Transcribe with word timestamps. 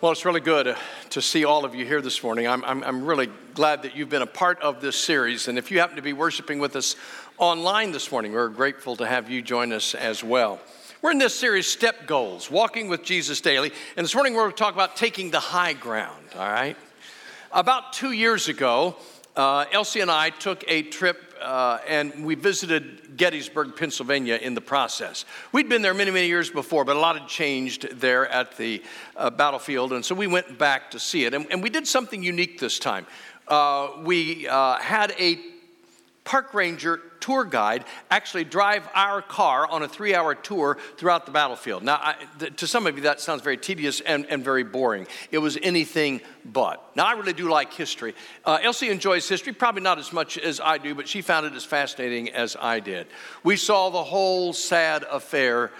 Well, 0.00 0.12
it's 0.12 0.24
really 0.24 0.40
good 0.40 0.74
to 1.10 1.20
see 1.20 1.44
all 1.44 1.66
of 1.66 1.74
you 1.74 1.84
here 1.84 2.00
this 2.00 2.22
morning. 2.22 2.48
I'm, 2.48 2.64
I'm, 2.64 2.82
I'm, 2.84 3.04
really 3.04 3.28
glad 3.52 3.82
that 3.82 3.94
you've 3.94 4.08
been 4.08 4.22
a 4.22 4.26
part 4.26 4.58
of 4.62 4.80
this 4.80 4.96
series. 4.96 5.46
And 5.46 5.58
if 5.58 5.70
you 5.70 5.78
happen 5.78 5.96
to 5.96 6.02
be 6.02 6.14
worshiping 6.14 6.58
with 6.58 6.74
us 6.74 6.96
online 7.36 7.92
this 7.92 8.10
morning, 8.10 8.32
we're 8.32 8.48
grateful 8.48 8.96
to 8.96 9.06
have 9.06 9.28
you 9.28 9.42
join 9.42 9.74
us 9.74 9.94
as 9.94 10.24
well. 10.24 10.58
We're 11.02 11.10
in 11.10 11.18
this 11.18 11.34
series, 11.34 11.66
Step 11.66 12.06
Goals, 12.06 12.50
Walking 12.50 12.88
with 12.88 13.04
Jesus 13.04 13.42
Daily. 13.42 13.72
And 13.94 14.02
this 14.02 14.14
morning 14.14 14.32
we're 14.32 14.44
going 14.44 14.52
to 14.52 14.56
talk 14.56 14.72
about 14.72 14.96
taking 14.96 15.30
the 15.30 15.38
high 15.38 15.74
ground, 15.74 16.24
all 16.34 16.48
right? 16.48 16.78
About 17.52 17.92
two 17.92 18.12
years 18.12 18.48
ago, 18.48 18.96
uh, 19.40 19.64
Elsie 19.72 20.00
and 20.00 20.10
I 20.10 20.28
took 20.28 20.64
a 20.68 20.82
trip 20.82 21.34
uh, 21.40 21.78
and 21.88 22.26
we 22.26 22.34
visited 22.34 23.16
Gettysburg, 23.16 23.74
Pennsylvania 23.74 24.36
in 24.36 24.52
the 24.52 24.60
process. 24.60 25.24
We'd 25.50 25.66
been 25.66 25.80
there 25.80 25.94
many, 25.94 26.10
many 26.10 26.26
years 26.26 26.50
before, 26.50 26.84
but 26.84 26.96
a 26.96 26.98
lot 26.98 27.18
had 27.18 27.26
changed 27.26 27.88
there 28.00 28.28
at 28.28 28.58
the 28.58 28.82
uh, 29.16 29.30
battlefield, 29.30 29.94
and 29.94 30.04
so 30.04 30.14
we 30.14 30.26
went 30.26 30.58
back 30.58 30.90
to 30.90 30.98
see 30.98 31.24
it. 31.24 31.32
And, 31.32 31.46
and 31.50 31.62
we 31.62 31.70
did 31.70 31.88
something 31.88 32.22
unique 32.22 32.60
this 32.60 32.78
time. 32.78 33.06
Uh, 33.48 33.92
we 34.02 34.46
uh, 34.46 34.76
had 34.76 35.14
a 35.18 35.38
park 36.24 36.52
ranger 36.52 37.00
tour 37.20 37.44
guide 37.44 37.84
actually 38.10 38.44
drive 38.44 38.88
our 38.94 39.22
car 39.22 39.66
on 39.66 39.82
a 39.82 39.88
three 39.88 40.14
hour 40.14 40.34
tour 40.34 40.78
throughout 40.96 41.26
the 41.26 41.32
battlefield. 41.32 41.82
Now, 41.82 41.98
I, 42.00 42.16
th- 42.38 42.56
to 42.56 42.66
some 42.66 42.86
of 42.86 42.96
you, 42.96 43.02
that 43.02 43.20
sounds 43.20 43.42
very 43.42 43.56
tedious 43.56 44.00
and, 44.00 44.26
and 44.26 44.44
very 44.44 44.64
boring. 44.64 45.06
It 45.30 45.38
was 45.38 45.58
anything 45.62 46.20
but. 46.44 46.96
Now, 46.96 47.06
I 47.06 47.12
really 47.12 47.32
do 47.32 47.48
like 47.48 47.72
history. 47.72 48.14
Uh, 48.44 48.58
Elsie 48.62 48.88
enjoys 48.88 49.28
history, 49.28 49.52
probably 49.52 49.82
not 49.82 49.98
as 49.98 50.12
much 50.12 50.38
as 50.38 50.60
I 50.60 50.78
do, 50.78 50.94
but 50.94 51.08
she 51.08 51.22
found 51.22 51.46
it 51.46 51.54
as 51.54 51.64
fascinating 51.64 52.30
as 52.30 52.56
I 52.60 52.80
did. 52.80 53.06
We 53.44 53.56
saw 53.56 53.90
the 53.90 54.02
whole 54.02 54.52
sad 54.52 55.04
affair 55.10 55.70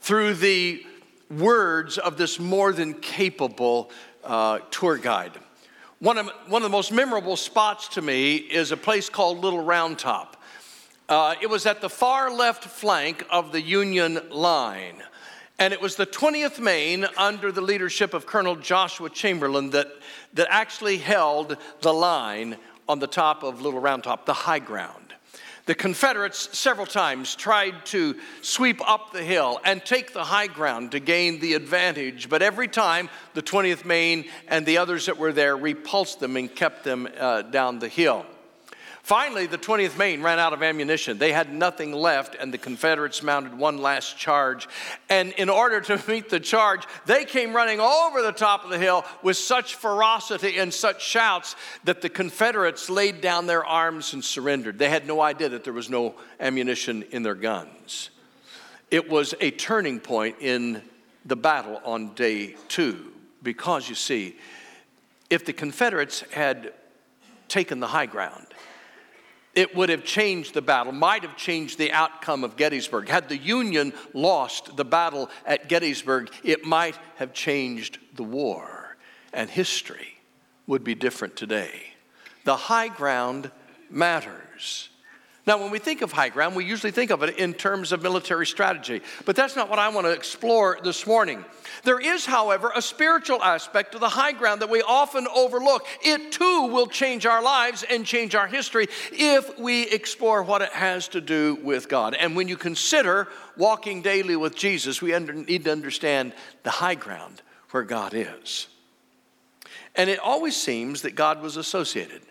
through 0.00 0.34
the 0.34 0.84
words 1.30 1.98
of 1.98 2.16
this 2.16 2.40
more 2.40 2.72
than 2.72 2.94
capable 2.94 3.90
uh, 4.24 4.58
tour 4.70 4.96
guide. 4.96 5.32
One 6.00 6.16
of, 6.16 6.30
one 6.48 6.62
of 6.62 6.70
the 6.70 6.74
most 6.74 6.92
memorable 6.92 7.36
spots 7.36 7.88
to 7.88 8.02
me 8.02 8.36
is 8.36 8.72
a 8.72 8.76
place 8.76 9.10
called 9.10 9.40
Little 9.40 9.62
Round 9.62 9.98
Top. 9.98 10.39
Uh, 11.10 11.34
it 11.40 11.50
was 11.50 11.66
at 11.66 11.80
the 11.80 11.90
far 11.90 12.30
left 12.30 12.62
flank 12.64 13.26
of 13.30 13.50
the 13.50 13.60
Union 13.60 14.20
line. 14.30 15.02
And 15.58 15.72
it 15.72 15.80
was 15.80 15.96
the 15.96 16.06
20th 16.06 16.60
Maine, 16.60 17.04
under 17.16 17.50
the 17.50 17.60
leadership 17.60 18.14
of 18.14 18.26
Colonel 18.26 18.54
Joshua 18.54 19.10
Chamberlain, 19.10 19.70
that, 19.70 19.88
that 20.34 20.46
actually 20.48 20.98
held 20.98 21.56
the 21.80 21.92
line 21.92 22.56
on 22.88 23.00
the 23.00 23.08
top 23.08 23.42
of 23.42 23.60
Little 23.60 23.80
Round 23.80 24.04
Top, 24.04 24.24
the 24.24 24.32
high 24.32 24.60
ground. 24.60 25.12
The 25.66 25.74
Confederates 25.74 26.56
several 26.56 26.86
times 26.86 27.34
tried 27.34 27.84
to 27.86 28.14
sweep 28.40 28.80
up 28.88 29.12
the 29.12 29.24
hill 29.24 29.58
and 29.64 29.84
take 29.84 30.12
the 30.12 30.22
high 30.22 30.46
ground 30.46 30.92
to 30.92 31.00
gain 31.00 31.40
the 31.40 31.54
advantage, 31.54 32.28
but 32.28 32.40
every 32.40 32.68
time 32.68 33.08
the 33.34 33.42
20th 33.42 33.84
Maine 33.84 34.26
and 34.46 34.64
the 34.64 34.78
others 34.78 35.06
that 35.06 35.18
were 35.18 35.32
there 35.32 35.56
repulsed 35.56 36.20
them 36.20 36.36
and 36.36 36.54
kept 36.54 36.84
them 36.84 37.08
uh, 37.18 37.42
down 37.42 37.80
the 37.80 37.88
hill. 37.88 38.24
Finally, 39.10 39.46
the 39.46 39.58
20th 39.58 39.98
Maine 39.98 40.22
ran 40.22 40.38
out 40.38 40.52
of 40.52 40.62
ammunition. 40.62 41.18
They 41.18 41.32
had 41.32 41.52
nothing 41.52 41.92
left, 41.92 42.36
and 42.38 42.54
the 42.54 42.58
Confederates 42.58 43.24
mounted 43.24 43.58
one 43.58 43.78
last 43.78 44.16
charge. 44.16 44.68
And 45.08 45.32
in 45.32 45.50
order 45.50 45.80
to 45.80 46.00
meet 46.08 46.28
the 46.28 46.38
charge, 46.38 46.84
they 47.06 47.24
came 47.24 47.52
running 47.52 47.80
over 47.80 48.22
the 48.22 48.30
top 48.30 48.62
of 48.62 48.70
the 48.70 48.78
hill 48.78 49.04
with 49.20 49.36
such 49.36 49.74
ferocity 49.74 50.58
and 50.58 50.72
such 50.72 51.04
shouts 51.04 51.56
that 51.82 52.02
the 52.02 52.08
Confederates 52.08 52.88
laid 52.88 53.20
down 53.20 53.48
their 53.48 53.66
arms 53.66 54.14
and 54.14 54.24
surrendered. 54.24 54.78
They 54.78 54.90
had 54.90 55.08
no 55.08 55.20
idea 55.20 55.48
that 55.48 55.64
there 55.64 55.72
was 55.72 55.90
no 55.90 56.14
ammunition 56.38 57.02
in 57.10 57.24
their 57.24 57.34
guns. 57.34 58.10
It 58.92 59.10
was 59.10 59.34
a 59.40 59.50
turning 59.50 59.98
point 59.98 60.36
in 60.38 60.82
the 61.24 61.34
battle 61.34 61.80
on 61.84 62.14
day 62.14 62.54
two, 62.68 63.10
because 63.42 63.88
you 63.88 63.96
see, 63.96 64.36
if 65.30 65.44
the 65.44 65.52
Confederates 65.52 66.20
had 66.30 66.74
taken 67.48 67.80
the 67.80 67.88
high 67.88 68.06
ground, 68.06 68.46
it 69.54 69.74
would 69.74 69.88
have 69.88 70.04
changed 70.04 70.54
the 70.54 70.62
battle, 70.62 70.92
might 70.92 71.22
have 71.22 71.36
changed 71.36 71.78
the 71.78 71.92
outcome 71.92 72.44
of 72.44 72.56
Gettysburg. 72.56 73.08
Had 73.08 73.28
the 73.28 73.36
Union 73.36 73.92
lost 74.12 74.76
the 74.76 74.84
battle 74.84 75.30
at 75.46 75.68
Gettysburg, 75.68 76.30
it 76.44 76.64
might 76.64 76.98
have 77.16 77.32
changed 77.32 77.98
the 78.14 78.22
war, 78.22 78.96
and 79.32 79.48
history 79.48 80.20
would 80.66 80.84
be 80.84 80.94
different 80.94 81.36
today. 81.36 81.94
The 82.44 82.56
high 82.56 82.88
ground 82.88 83.50
matters. 83.88 84.89
Now, 85.46 85.58
when 85.58 85.70
we 85.70 85.78
think 85.78 86.02
of 86.02 86.12
high 86.12 86.28
ground, 86.28 86.54
we 86.54 86.66
usually 86.66 86.90
think 86.90 87.10
of 87.10 87.22
it 87.22 87.38
in 87.38 87.54
terms 87.54 87.92
of 87.92 88.02
military 88.02 88.46
strategy, 88.46 89.00
but 89.24 89.34
that's 89.34 89.56
not 89.56 89.70
what 89.70 89.78
I 89.78 89.88
want 89.88 90.06
to 90.06 90.12
explore 90.12 90.78
this 90.84 91.06
morning. 91.06 91.44
There 91.82 91.98
is, 91.98 92.26
however, 92.26 92.70
a 92.74 92.82
spiritual 92.82 93.42
aspect 93.42 93.92
to 93.92 93.98
the 93.98 94.08
high 94.08 94.32
ground 94.32 94.60
that 94.60 94.68
we 94.68 94.82
often 94.82 95.26
overlook. 95.34 95.86
It 96.02 96.32
too 96.32 96.66
will 96.66 96.86
change 96.86 97.24
our 97.24 97.42
lives 97.42 97.84
and 97.88 98.04
change 98.04 98.34
our 98.34 98.46
history 98.46 98.88
if 99.12 99.58
we 99.58 99.88
explore 99.88 100.42
what 100.42 100.60
it 100.60 100.72
has 100.72 101.08
to 101.08 101.22
do 101.22 101.58
with 101.62 101.88
God. 101.88 102.14
And 102.14 102.36
when 102.36 102.46
you 102.46 102.58
consider 102.58 103.26
walking 103.56 104.02
daily 104.02 104.36
with 104.36 104.54
Jesus, 104.54 105.00
we 105.00 105.14
under, 105.14 105.32
need 105.32 105.64
to 105.64 105.72
understand 105.72 106.34
the 106.64 106.70
high 106.70 106.96
ground 106.96 107.40
where 107.70 107.82
God 107.82 108.12
is. 108.14 108.66
And 109.96 110.10
it 110.10 110.18
always 110.18 110.54
seems 110.54 111.02
that 111.02 111.14
God 111.14 111.40
was 111.40 111.56
associated 111.56 112.22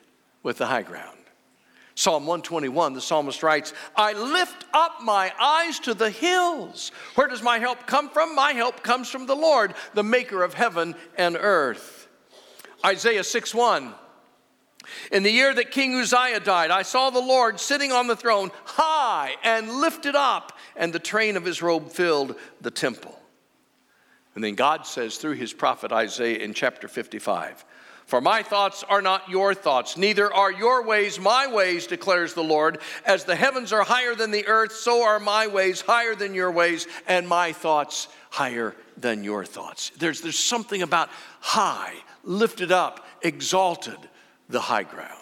with 0.44 0.60
the 0.60 0.68
high 0.68 0.84
ground. 0.84 1.18
Psalm 2.00 2.26
121, 2.26 2.94
the 2.94 3.02
psalmist 3.02 3.44
writes, 3.44 3.74
I 3.94 4.14
lift 4.14 4.64
up 4.72 5.02
my 5.04 5.34
eyes 5.38 5.80
to 5.82 5.94
the 5.94 6.10
hills. 6.10 6.94
Where 7.16 7.28
does 7.28 7.44
my 7.44 7.60
help 7.60 7.88
come 7.88 8.10
from? 8.10 8.36
My 8.36 8.54
help 8.54 8.84
comes 8.84 9.10
from 9.10 9.26
the 9.26 9.36
Lord, 9.36 9.74
the 9.96 10.02
maker 10.02 10.42
of 10.42 10.54
heaven 10.54 10.96
and 11.18 11.36
earth. 11.38 12.08
Isaiah 12.86 13.26
6 13.26 13.54
1. 13.54 13.94
In 15.12 15.24
the 15.24 15.30
year 15.30 15.54
that 15.54 15.72
King 15.72 15.94
Uzziah 16.00 16.40
died, 16.40 16.72
I 16.72 16.84
saw 16.84 17.10
the 17.10 17.20
Lord 17.20 17.60
sitting 17.60 17.92
on 17.92 18.08
the 18.08 18.16
throne, 18.16 18.52
high 18.64 19.36
and 19.44 19.82
lifted 19.82 20.16
up, 20.16 20.58
and 20.78 20.94
the 20.94 21.00
train 21.00 21.36
of 21.36 21.44
his 21.44 21.62
robe 21.62 21.92
filled 21.92 22.36
the 22.62 22.72
temple. 22.72 23.20
And 24.36 24.42
then 24.42 24.56
God 24.56 24.88
says 24.88 25.18
through 25.18 25.34
his 25.34 25.52
prophet 25.52 25.92
Isaiah 25.92 26.38
in 26.38 26.54
chapter 26.54 26.88
55, 26.88 27.66
for 28.10 28.22
my 28.22 28.42
thoughts 28.42 28.84
are 28.90 29.04
not 29.04 29.30
your 29.30 29.54
thoughts, 29.54 29.96
neither 29.96 30.34
are 30.34 30.52
your 30.52 30.84
ways 30.84 31.20
my 31.20 31.46
ways, 31.46 31.86
declares 31.86 32.34
the 32.34 32.44
Lord. 32.44 32.80
As 33.06 33.24
the 33.24 33.36
heavens 33.36 33.72
are 33.72 33.84
higher 33.84 34.16
than 34.16 34.32
the 34.32 34.48
earth, 34.48 34.72
so 34.72 35.04
are 35.04 35.20
my 35.20 35.46
ways 35.46 35.82
higher 35.82 36.16
than 36.16 36.34
your 36.34 36.50
ways, 36.50 36.88
and 37.08 37.28
my 37.28 37.54
thoughts 37.54 38.08
higher 38.32 38.76
than 38.98 39.24
your 39.24 39.46
thoughts. 39.46 39.92
There's, 40.00 40.22
there's 40.22 40.40
something 40.40 40.82
about 40.82 41.10
high, 41.40 41.94
lifted 42.24 42.72
up, 42.72 43.06
exalted, 43.22 44.00
the 44.50 44.60
high 44.60 44.84
ground. 44.84 45.14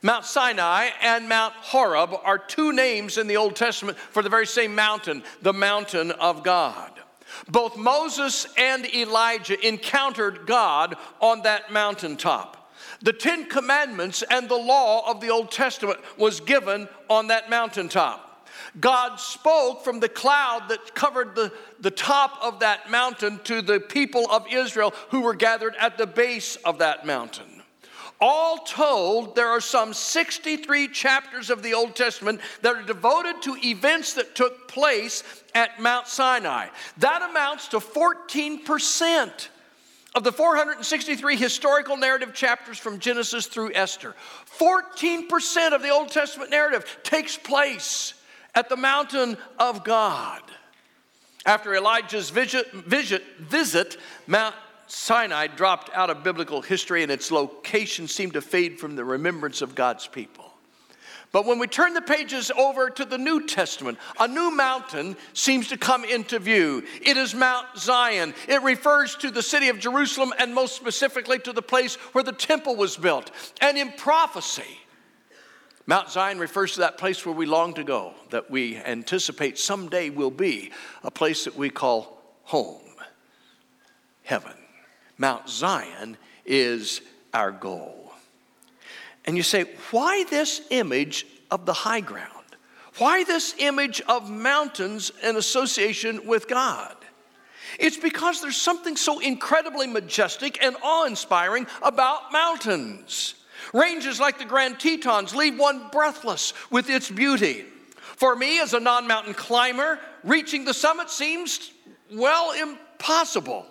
Mount 0.00 0.24
Sinai 0.24 0.90
and 1.02 1.28
Mount 1.28 1.54
Horeb 1.54 2.14
are 2.22 2.38
two 2.38 2.72
names 2.72 3.18
in 3.18 3.26
the 3.26 3.36
Old 3.36 3.56
Testament 3.56 3.98
for 3.98 4.22
the 4.22 4.28
very 4.28 4.46
same 4.46 4.76
mountain, 4.76 5.24
the 5.42 5.52
mountain 5.52 6.12
of 6.12 6.44
God. 6.44 6.92
Both 7.48 7.76
Moses 7.76 8.46
and 8.56 8.86
Elijah 8.94 9.66
encountered 9.66 10.46
God 10.46 10.96
on 11.20 11.42
that 11.42 11.72
mountaintop. 11.72 12.70
The 13.00 13.12
Ten 13.12 13.46
Commandments 13.46 14.24
and 14.28 14.48
the 14.48 14.56
law 14.56 15.08
of 15.08 15.20
the 15.20 15.30
Old 15.30 15.50
Testament 15.50 16.00
was 16.16 16.40
given 16.40 16.88
on 17.08 17.28
that 17.28 17.48
mountaintop. 17.48 18.24
God 18.80 19.16
spoke 19.16 19.84
from 19.84 20.00
the 20.00 20.08
cloud 20.08 20.68
that 20.68 20.94
covered 20.94 21.34
the, 21.34 21.52
the 21.80 21.90
top 21.90 22.38
of 22.42 22.60
that 22.60 22.90
mountain 22.90 23.40
to 23.44 23.62
the 23.62 23.80
people 23.80 24.26
of 24.30 24.46
Israel 24.50 24.92
who 25.10 25.20
were 25.20 25.34
gathered 25.34 25.74
at 25.76 25.96
the 25.96 26.06
base 26.06 26.56
of 26.56 26.78
that 26.78 27.06
mountain. 27.06 27.57
All 28.20 28.58
told, 28.58 29.36
there 29.36 29.48
are 29.48 29.60
some 29.60 29.94
63 29.94 30.88
chapters 30.88 31.50
of 31.50 31.62
the 31.62 31.74
Old 31.74 31.94
Testament 31.94 32.40
that 32.62 32.74
are 32.74 32.82
devoted 32.82 33.42
to 33.42 33.56
events 33.62 34.14
that 34.14 34.34
took 34.34 34.66
place 34.66 35.22
at 35.54 35.80
Mount 35.80 36.08
Sinai. 36.08 36.68
That 36.96 37.22
amounts 37.22 37.68
to 37.68 37.78
14% 37.78 39.48
of 40.16 40.24
the 40.24 40.32
463 40.32 41.36
historical 41.36 41.96
narrative 41.96 42.34
chapters 42.34 42.76
from 42.76 42.98
Genesis 42.98 43.46
through 43.46 43.72
Esther. 43.74 44.16
14% 44.58 45.72
of 45.72 45.82
the 45.82 45.90
Old 45.90 46.08
Testament 46.08 46.50
narrative 46.50 46.98
takes 47.04 47.36
place 47.36 48.14
at 48.54 48.68
the 48.68 48.76
mountain 48.76 49.36
of 49.60 49.84
God. 49.84 50.42
After 51.46 51.74
Elijah's 51.74 52.30
visit, 52.30 52.72
visit, 52.72 53.22
visit 53.38 53.96
Mount 54.26 54.56
Sinai 54.88 55.46
dropped 55.46 55.90
out 55.94 56.10
of 56.10 56.24
biblical 56.24 56.62
history 56.62 57.02
and 57.02 57.12
its 57.12 57.30
location 57.30 58.08
seemed 58.08 58.32
to 58.32 58.40
fade 58.40 58.80
from 58.80 58.96
the 58.96 59.04
remembrance 59.04 59.62
of 59.62 59.74
God's 59.74 60.06
people. 60.06 60.46
But 61.30 61.44
when 61.44 61.58
we 61.58 61.66
turn 61.66 61.92
the 61.92 62.00
pages 62.00 62.50
over 62.50 62.88
to 62.88 63.04
the 63.04 63.18
New 63.18 63.46
Testament, 63.46 63.98
a 64.18 64.26
new 64.26 64.50
mountain 64.50 65.14
seems 65.34 65.68
to 65.68 65.76
come 65.76 66.04
into 66.04 66.38
view. 66.38 66.84
It 67.02 67.18
is 67.18 67.34
Mount 67.34 67.66
Zion. 67.76 68.32
It 68.48 68.62
refers 68.62 69.14
to 69.16 69.30
the 69.30 69.42
city 69.42 69.68
of 69.68 69.78
Jerusalem 69.78 70.32
and 70.38 70.54
most 70.54 70.74
specifically 70.74 71.38
to 71.40 71.52
the 71.52 71.60
place 71.60 71.96
where 72.12 72.24
the 72.24 72.32
temple 72.32 72.76
was 72.76 72.96
built. 72.96 73.30
And 73.60 73.76
in 73.76 73.92
prophecy, 73.92 74.78
Mount 75.86 76.10
Zion 76.10 76.38
refers 76.38 76.72
to 76.74 76.80
that 76.80 76.96
place 76.96 77.26
where 77.26 77.34
we 77.34 77.44
long 77.44 77.74
to 77.74 77.84
go, 77.84 78.14
that 78.30 78.50
we 78.50 78.76
anticipate 78.76 79.58
someday 79.58 80.08
will 80.08 80.30
be 80.30 80.70
a 81.02 81.10
place 81.10 81.44
that 81.44 81.56
we 81.56 81.68
call 81.68 82.22
home, 82.44 82.80
heaven. 84.22 84.57
Mount 85.18 85.48
Zion 85.48 86.16
is 86.46 87.02
our 87.34 87.50
goal. 87.50 88.12
And 89.24 89.36
you 89.36 89.42
say, 89.42 89.64
why 89.90 90.24
this 90.30 90.62
image 90.70 91.26
of 91.50 91.66
the 91.66 91.72
high 91.72 92.00
ground? 92.00 92.32
Why 92.96 93.24
this 93.24 93.54
image 93.58 94.00
of 94.08 94.30
mountains 94.30 95.12
in 95.22 95.36
association 95.36 96.26
with 96.26 96.48
God? 96.48 96.96
It's 97.78 97.96
because 97.96 98.40
there's 98.40 98.56
something 98.56 98.96
so 98.96 99.18
incredibly 99.18 99.86
majestic 99.86 100.62
and 100.64 100.76
awe 100.82 101.04
inspiring 101.04 101.66
about 101.82 102.32
mountains. 102.32 103.34
Ranges 103.74 104.18
like 104.18 104.38
the 104.38 104.44
Grand 104.44 104.80
Tetons 104.80 105.34
leave 105.34 105.58
one 105.58 105.88
breathless 105.92 106.54
with 106.70 106.88
its 106.88 107.10
beauty. 107.10 107.66
For 108.16 108.34
me, 108.34 108.60
as 108.60 108.72
a 108.72 108.80
non 108.80 109.06
mountain 109.06 109.34
climber, 109.34 110.00
reaching 110.24 110.64
the 110.64 110.74
summit 110.74 111.10
seems, 111.10 111.70
well, 112.12 112.52
impossible. 112.52 113.66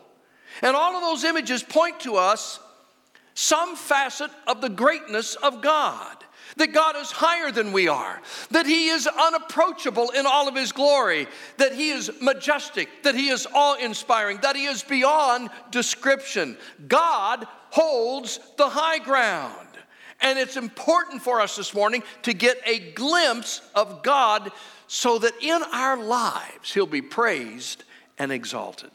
And 0.62 0.76
all 0.76 0.96
of 0.96 1.02
those 1.02 1.24
images 1.24 1.64
point 1.64 2.00
to 2.02 2.16
us 2.16 2.60
some 3.34 3.76
facet 3.76 4.32
of 4.48 4.62
the 4.62 4.70
greatness 4.70 5.36
of 5.36 5.62
God 5.62 6.18
that 6.58 6.74
God 6.74 6.96
is 6.96 7.12
higher 7.12 7.52
than 7.52 7.72
we 7.72 7.88
are, 7.88 8.22
that 8.52 8.66
He 8.66 8.90
is 8.90 9.08
unapproachable 9.08 10.10
in 10.12 10.26
all 10.26 10.48
of 10.48 10.56
His 10.56 10.72
glory, 10.72 11.28
that 11.58 11.74
He 11.74 11.90
is 11.90 12.12
majestic, 12.22 12.90
that 13.04 13.16
He 13.16 13.30
is 13.30 13.48
awe 13.54 13.76
inspiring, 13.76 14.40
that 14.42 14.56
He 14.56 14.66
is 14.66 14.84
beyond 14.84 15.50
description. 15.72 16.58
God 16.88 17.46
holds 17.70 18.40
the 18.58 18.70
high 18.70 19.00
ground. 19.00 19.54
And 20.20 20.40
it's 20.40 20.58
important 20.58 21.22
for 21.22 21.42
us 21.42 21.56
this 21.56 21.76
morning 21.76 22.02
to 22.24 22.34
get 22.34 22.58
a 22.66 22.92
glimpse 22.94 23.62
of 23.76 24.02
God 24.02 24.52
so 24.88 25.20
that 25.20 25.34
in 25.42 25.62
our 25.74 25.98
lives 25.98 26.74
He'll 26.74 26.88
be 26.88 27.02
praised 27.02 27.84
and 28.18 28.32
exalted. 28.32 28.90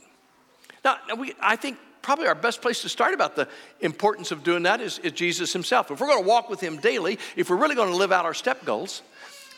Now, 0.84 0.98
we, 1.16 1.34
I 1.40 1.56
think 1.56 1.78
probably 2.02 2.26
our 2.26 2.34
best 2.34 2.60
place 2.60 2.82
to 2.82 2.88
start 2.88 3.14
about 3.14 3.36
the 3.36 3.48
importance 3.80 4.32
of 4.32 4.42
doing 4.42 4.64
that 4.64 4.80
is, 4.80 4.98
is 4.98 5.12
Jesus 5.12 5.52
himself. 5.52 5.90
If 5.90 6.00
we're 6.00 6.08
going 6.08 6.22
to 6.22 6.28
walk 6.28 6.50
with 6.50 6.60
him 6.60 6.78
daily, 6.78 7.18
if 7.36 7.48
we're 7.48 7.56
really 7.56 7.76
going 7.76 7.90
to 7.90 7.96
live 7.96 8.12
out 8.12 8.24
our 8.24 8.34
step 8.34 8.64
goals, 8.64 9.02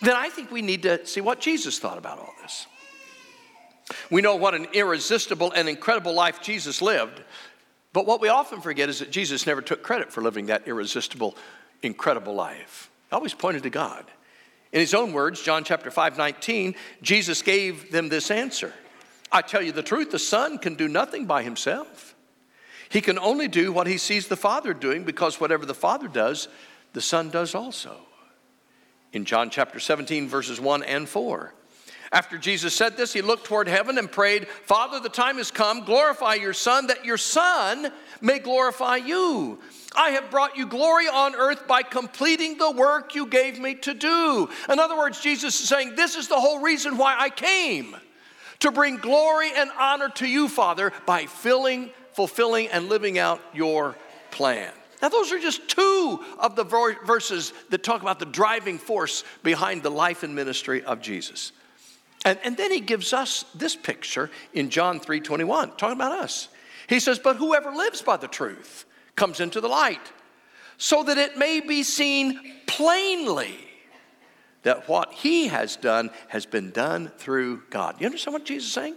then 0.03 0.15
I 0.15 0.29
think 0.29 0.50
we 0.50 0.62
need 0.62 0.82
to 0.82 1.06
see 1.06 1.21
what 1.21 1.41
Jesus 1.41 1.79
thought 1.79 1.99
about 1.99 2.19
all 2.19 2.35
this. 2.43 2.67
We 4.11 4.23
know 4.23 4.37
what 4.37 4.55
an 4.55 4.67
irresistible 4.73 5.53
and 5.53 5.69
incredible 5.69 6.15
life 6.15 6.41
Jesus 6.43 6.81
lived, 6.81 7.23
but 7.93 8.06
what 8.06 8.20
we 8.20 8.29
often 8.29 8.61
forget 8.61 8.88
is 8.88 8.99
that 8.99 9.11
Jesus 9.11 9.47
never 9.47 9.62
took 9.62 9.82
credit 9.82 10.12
for 10.12 10.23
living 10.23 10.47
that 10.47 10.67
irresistible, 10.67 11.37
incredible 11.82 12.35
life. 12.35 12.91
He 13.11 13.15
always 13.15 13.35
pointed 13.35 13.62
to 13.65 13.70
God. 13.70 14.05
In 14.73 14.81
his 14.81 14.94
own 14.94 15.12
words, 15.12 15.41
John 15.41 15.62
chapter 15.65 15.91
5, 15.91 16.19
19, 16.19 16.75
Jesus 17.03 17.43
gave 17.43 17.93
them 17.93 18.09
this 18.09 18.31
answer. 18.31 18.73
I 19.34 19.42
tell 19.42 19.60
you 19.60 19.72
the 19.72 19.82
truth, 19.82 20.12
the 20.12 20.19
Son 20.20 20.58
can 20.58 20.76
do 20.76 20.86
nothing 20.86 21.26
by 21.26 21.42
himself. 21.42 22.14
He 22.88 23.00
can 23.00 23.19
only 23.19 23.48
do 23.48 23.72
what 23.72 23.88
he 23.88 23.98
sees 23.98 24.28
the 24.28 24.36
Father 24.36 24.72
doing 24.72 25.02
because 25.02 25.40
whatever 25.40 25.66
the 25.66 25.75
Father 25.75 26.06
does, 26.06 26.46
the 26.92 27.00
Son 27.00 27.31
does 27.31 27.52
also. 27.52 27.96
In 29.12 29.25
John 29.25 29.50
chapter 29.50 29.81
17, 29.81 30.28
verses 30.28 30.60
1 30.60 30.84
and 30.84 31.08
4. 31.08 31.52
After 32.12 32.38
Jesus 32.38 32.76
said 32.76 32.96
this, 32.96 33.12
he 33.12 33.22
looked 33.22 33.46
toward 33.46 33.66
heaven 33.66 33.98
and 33.98 34.10
prayed, 34.10 34.46
Father, 34.46 35.00
the 35.00 35.08
time 35.08 35.38
has 35.38 35.50
come, 35.50 35.84
glorify 35.84 36.34
your 36.34 36.52
Son, 36.52 36.86
that 36.86 37.04
your 37.04 37.19
Son 37.19 37.90
may 38.20 38.38
glorify 38.38 38.96
you. 38.96 39.58
I 39.96 40.10
have 40.10 40.31
brought 40.31 40.56
you 40.56 40.66
glory 40.66 41.08
on 41.08 41.34
earth 41.34 41.66
by 41.66 41.82
completing 41.82 42.56
the 42.56 42.70
work 42.70 43.16
you 43.16 43.26
gave 43.26 43.58
me 43.58 43.75
to 43.76 43.94
do. 43.94 44.48
In 44.69 44.78
other 44.78 44.96
words, 44.96 45.20
Jesus 45.20 45.60
is 45.60 45.69
saying, 45.69 45.96
This 45.96 46.14
is 46.14 46.28
the 46.28 46.38
whole 46.38 46.60
reason 46.60 46.98
why 46.98 47.16
I 47.19 47.31
came 47.31 47.96
to 48.61 48.71
bring 48.71 48.97
glory 48.97 49.51
and 49.55 49.71
honor 49.79 50.09
to 50.11 50.27
you, 50.27 50.49
Father, 50.49 50.93
by 51.06 51.27
filling 51.27 51.91
fulfilling 52.15 52.69
and 52.69 52.89
living 52.89 53.19
out 53.19 53.41
your 53.53 53.97
plan. 54.31 54.73
Now, 55.03 55.09
those 55.09 55.33
are 55.33 55.39
just 55.39 55.69
two 55.69 56.25
of 56.39 56.56
the 56.56 56.65
verses 56.65 57.53
that 57.71 57.83
talk 57.83 58.01
about 58.01 58.19
the 58.19 58.25
driving 58.25 58.79
force 58.79 59.25
behind 59.43 59.83
the 59.83 59.91
life 59.91 60.23
and 60.23 60.35
ministry 60.35 60.83
of 60.83 61.03
Jesus. 61.03 61.53
And, 62.25 62.39
and 62.43 62.56
then 62.56 62.71
he 62.71 62.81
gives 62.81 63.12
us 63.12 63.45
this 63.55 63.77
picture 63.77 64.31
in 64.55 64.71
John 64.71 64.99
3 64.99 65.21
21, 65.21 65.73
talking 65.77 65.97
about 65.97 66.12
us. 66.12 66.49
He 66.89 67.01
says, 67.01 67.19
But 67.19 67.37
whoever 67.37 67.71
lives 67.71 68.01
by 68.01 68.17
the 68.17 68.29
truth 68.29 68.87
comes 69.15 69.41
into 69.41 69.61
the 69.61 69.69
light, 69.69 70.12
so 70.79 71.03
that 71.03 71.19
it 71.19 71.37
may 71.37 71.61
be 71.61 71.83
seen 71.83 72.41
plainly 72.67 73.59
that 74.64 74.88
what 74.88 75.12
he 75.12 75.49
has 75.49 75.76
done 75.76 76.11
has 76.28 76.44
been 76.44 76.70
done 76.70 77.11
through 77.16 77.62
God. 77.70 78.00
You 78.00 78.06
understand 78.06 78.32
what 78.32 78.44
Jesus 78.44 78.69
is 78.69 78.72
saying? 78.72 78.96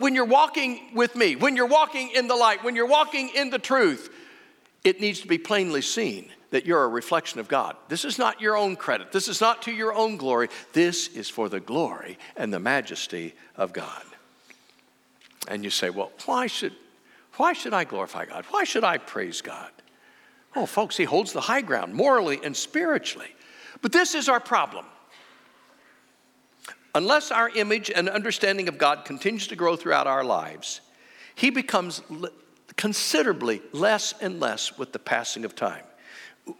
When 0.00 0.14
you're 0.14 0.24
walking 0.24 0.80
with 0.94 1.14
me, 1.14 1.36
when 1.36 1.56
you're 1.56 1.66
walking 1.66 2.10
in 2.10 2.26
the 2.26 2.34
light, 2.34 2.64
when 2.64 2.74
you're 2.74 2.86
walking 2.86 3.28
in 3.28 3.50
the 3.50 3.58
truth, 3.58 4.10
it 4.82 5.00
needs 5.00 5.20
to 5.20 5.28
be 5.28 5.38
plainly 5.38 5.82
seen 5.82 6.30
that 6.50 6.64
you're 6.64 6.84
a 6.84 6.88
reflection 6.88 7.38
of 7.38 7.48
God. 7.48 7.76
This 7.88 8.04
is 8.04 8.18
not 8.18 8.40
your 8.40 8.56
own 8.56 8.76
credit. 8.76 9.12
This 9.12 9.28
is 9.28 9.40
not 9.40 9.62
to 9.62 9.72
your 9.72 9.94
own 9.94 10.16
glory. 10.16 10.48
This 10.72 11.08
is 11.08 11.28
for 11.28 11.48
the 11.48 11.60
glory 11.60 12.18
and 12.36 12.52
the 12.52 12.60
majesty 12.60 13.34
of 13.56 13.72
God. 13.72 14.02
And 15.48 15.64
you 15.64 15.70
say, 15.70 15.90
well, 15.90 16.12
why 16.24 16.46
should, 16.46 16.72
why 17.36 17.52
should 17.52 17.74
I 17.74 17.84
glorify 17.84 18.24
God? 18.24 18.46
Why 18.50 18.64
should 18.64 18.84
I 18.84 18.96
praise 18.98 19.42
God? 19.42 19.70
Oh, 20.56 20.64
folks, 20.64 20.96
He 20.96 21.04
holds 21.04 21.32
the 21.32 21.42
high 21.42 21.60
ground 21.60 21.92
morally 21.92 22.40
and 22.42 22.56
spiritually. 22.56 23.34
But 23.82 23.92
this 23.92 24.14
is 24.14 24.30
our 24.30 24.40
problem. 24.40 24.86
Unless 26.94 27.30
our 27.30 27.48
image 27.50 27.90
and 27.90 28.08
understanding 28.08 28.68
of 28.68 28.78
God 28.78 29.04
continues 29.04 29.48
to 29.48 29.56
grow 29.56 29.76
throughout 29.76 30.06
our 30.06 30.24
lives, 30.24 30.80
He 31.34 31.50
becomes 31.50 32.02
considerably 32.76 33.62
less 33.72 34.14
and 34.20 34.40
less 34.40 34.78
with 34.78 34.92
the 34.92 34.98
passing 34.98 35.44
of 35.44 35.54
time. 35.56 35.84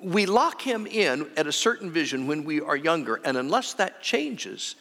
We 0.01 0.27
lock 0.27 0.63
Him 0.63 0.87
in 0.87 1.31
at 1.37 1.47
a 1.47 1.53
certain 1.53 1.91
vision 1.91 2.27
when 2.27 2.45
we 2.45 2.61
are 2.61 2.77
younger, 2.77 3.21
and 3.25 3.37
unless 3.37 3.75
that 3.75 4.03
changes, 4.03 4.77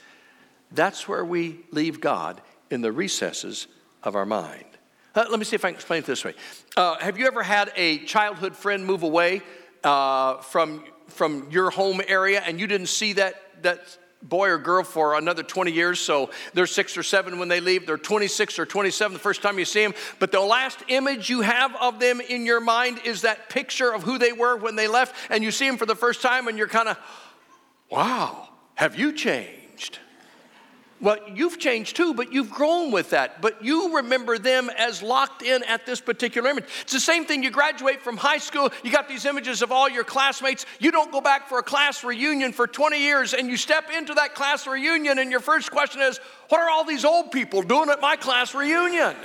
that's 0.72 1.08
where 1.08 1.24
we 1.24 1.60
leave 1.72 2.02
God 2.02 2.42
in 2.72 2.82
the 2.82 2.92
recesses 2.92 3.68
of 4.02 4.16
our 4.16 4.26
mind. 4.26 4.66
Uh, 5.16 5.26
let 5.30 5.38
me 5.38 5.46
see 5.46 5.56
if 5.56 5.64
I 5.64 5.70
can 5.70 5.76
explain 5.76 6.00
it 6.00 6.06
this 6.08 6.26
way. 6.26 6.34
Uh, 6.76 6.98
have 6.98 7.20
you 7.20 7.28
ever 7.28 7.44
had 7.44 7.72
a 7.76 8.00
childhood 8.00 8.56
friend 8.56 8.84
move 8.84 9.04
away 9.04 9.44
uh, 9.84 10.38
from, 10.38 10.84
from 11.08 11.48
your 11.52 11.70
home 11.70 12.02
area 12.08 12.42
and 12.44 12.60
you 12.60 12.66
didn't 12.66 12.88
see 12.88 13.14
that, 13.14 13.36
that 13.62 13.96
boy 14.24 14.50
or 14.50 14.58
girl 14.58 14.84
for 14.84 15.16
another 15.16 15.44
20 15.44 15.72
years. 15.72 16.00
So 16.00 16.32
they're 16.54 16.68
six 16.68 16.98
or 16.98 17.04
seven 17.04 17.40
when 17.40 17.50
they 17.50 17.60
leave. 17.60 17.86
They're 17.86 17.98
26 17.98 18.60
or 18.60 18.66
27 18.66 19.14
the 19.14 19.20
first 19.20 19.42
time 19.42 19.60
you 19.60 19.66
see 19.66 19.84
them. 19.84 19.94
But 20.20 20.32
the 20.32 20.40
last 20.40 20.80
image 20.88 21.30
you 21.30 21.42
have 21.42 21.76
of 21.76 22.00
them 22.00 22.22
in 22.22 22.46
your 22.46 22.62
mind 22.62 23.02
is 23.06 23.22
that 23.22 23.50
picture 23.50 23.94
of 23.94 24.04
who 24.04 24.18
they 24.18 24.32
were 24.32 24.56
when 24.56 24.76
they 24.76 24.88
left. 24.88 25.16
And 25.30 25.44
you 25.44 25.52
see 25.52 25.68
them 25.68 25.78
for 25.78 25.86
the 25.86 25.96
first 25.96 26.22
time 26.22 26.48
and 26.48 26.58
you're 26.58 26.68
kind 26.68 26.90
of, 26.90 26.98
wow, 27.90 28.50
have 28.76 28.98
you 28.98 29.12
changed? 29.14 29.63
Well, 31.04 31.18
you've 31.36 31.60
changed 31.60 31.98
too, 31.98 32.14
but 32.14 32.32
you've 32.32 32.50
grown 32.50 32.90
with 32.90 33.10
that. 33.10 33.42
But 33.42 33.62
you 33.62 33.98
remember 33.98 34.38
them 34.38 34.70
as 34.70 35.04
locked 35.04 35.42
in 35.42 35.62
at 35.66 35.86
this 35.86 36.00
particular 36.00 36.50
image. 36.50 36.64
It's 36.82 36.94
the 36.94 37.00
same 37.02 37.26
thing. 37.26 37.44
You 37.44 37.52
graduate 37.52 38.02
from 38.02 38.16
high 38.16 38.38
school, 38.38 38.72
you 38.86 38.92
got 38.92 39.10
these 39.10 39.26
images 39.26 39.62
of 39.62 39.70
all 39.70 39.90
your 39.90 40.06
classmates. 40.06 40.66
You 40.80 40.94
don't 40.94 41.12
go 41.12 41.20
back 41.20 41.50
for 41.50 41.60
a 41.60 41.64
class 41.64 42.06
reunion 42.06 42.54
for 42.54 42.68
20 42.68 42.98
years, 42.98 43.34
and 43.34 43.50
you 43.50 43.58
step 43.58 43.92
into 43.92 44.14
that 44.14 44.34
class 44.34 44.66
reunion, 44.66 45.20
and 45.20 45.30
your 45.30 45.42
first 45.42 45.72
question 45.72 46.00
is, 46.00 46.22
What 46.48 46.62
are 46.62 46.70
all 46.70 46.86
these 46.86 47.04
old 47.04 47.34
people 47.34 47.64
doing 47.64 47.90
at 47.90 48.00
my 48.00 48.16
class 48.16 48.56
reunion? 48.56 49.18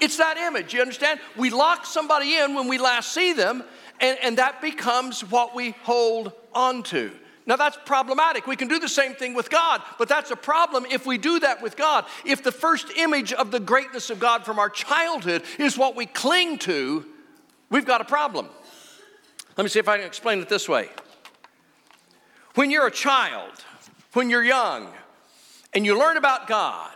It's 0.00 0.18
that 0.18 0.36
image, 0.36 0.74
you 0.74 0.80
understand? 0.80 1.18
We 1.36 1.50
lock 1.50 1.86
somebody 1.86 2.36
in 2.36 2.54
when 2.54 2.68
we 2.68 2.78
last 2.78 3.10
see 3.10 3.32
them, 3.32 3.64
and, 3.98 4.16
and 4.22 4.38
that 4.38 4.62
becomes 4.62 5.22
what 5.28 5.56
we 5.56 5.72
hold 5.82 6.32
on 6.54 6.84
to. 6.84 7.10
Now 7.46 7.56
that's 7.56 7.76
problematic. 7.84 8.46
We 8.46 8.56
can 8.56 8.68
do 8.68 8.78
the 8.78 8.88
same 8.88 9.14
thing 9.14 9.34
with 9.34 9.50
God, 9.50 9.82
but 9.98 10.08
that's 10.08 10.30
a 10.30 10.36
problem 10.36 10.86
if 10.90 11.04
we 11.04 11.18
do 11.18 11.40
that 11.40 11.60
with 11.60 11.76
God. 11.76 12.06
If 12.24 12.42
the 12.42 12.52
first 12.52 12.90
image 12.96 13.32
of 13.32 13.50
the 13.50 13.60
greatness 13.60 14.08
of 14.08 14.18
God 14.18 14.44
from 14.44 14.58
our 14.58 14.70
childhood 14.70 15.42
is 15.58 15.76
what 15.76 15.94
we 15.94 16.06
cling 16.06 16.58
to, 16.60 17.04
we've 17.68 17.84
got 17.84 18.00
a 18.00 18.04
problem. 18.04 18.48
Let 19.56 19.64
me 19.64 19.68
see 19.68 19.78
if 19.78 19.88
I 19.88 19.98
can 19.98 20.06
explain 20.06 20.40
it 20.40 20.48
this 20.48 20.68
way. 20.68 20.88
When 22.54 22.70
you're 22.70 22.86
a 22.86 22.90
child, 22.90 23.52
when 24.14 24.30
you're 24.30 24.44
young, 24.44 24.92
and 25.74 25.84
you 25.84 25.98
learn 25.98 26.16
about 26.16 26.46
God, 26.46 26.93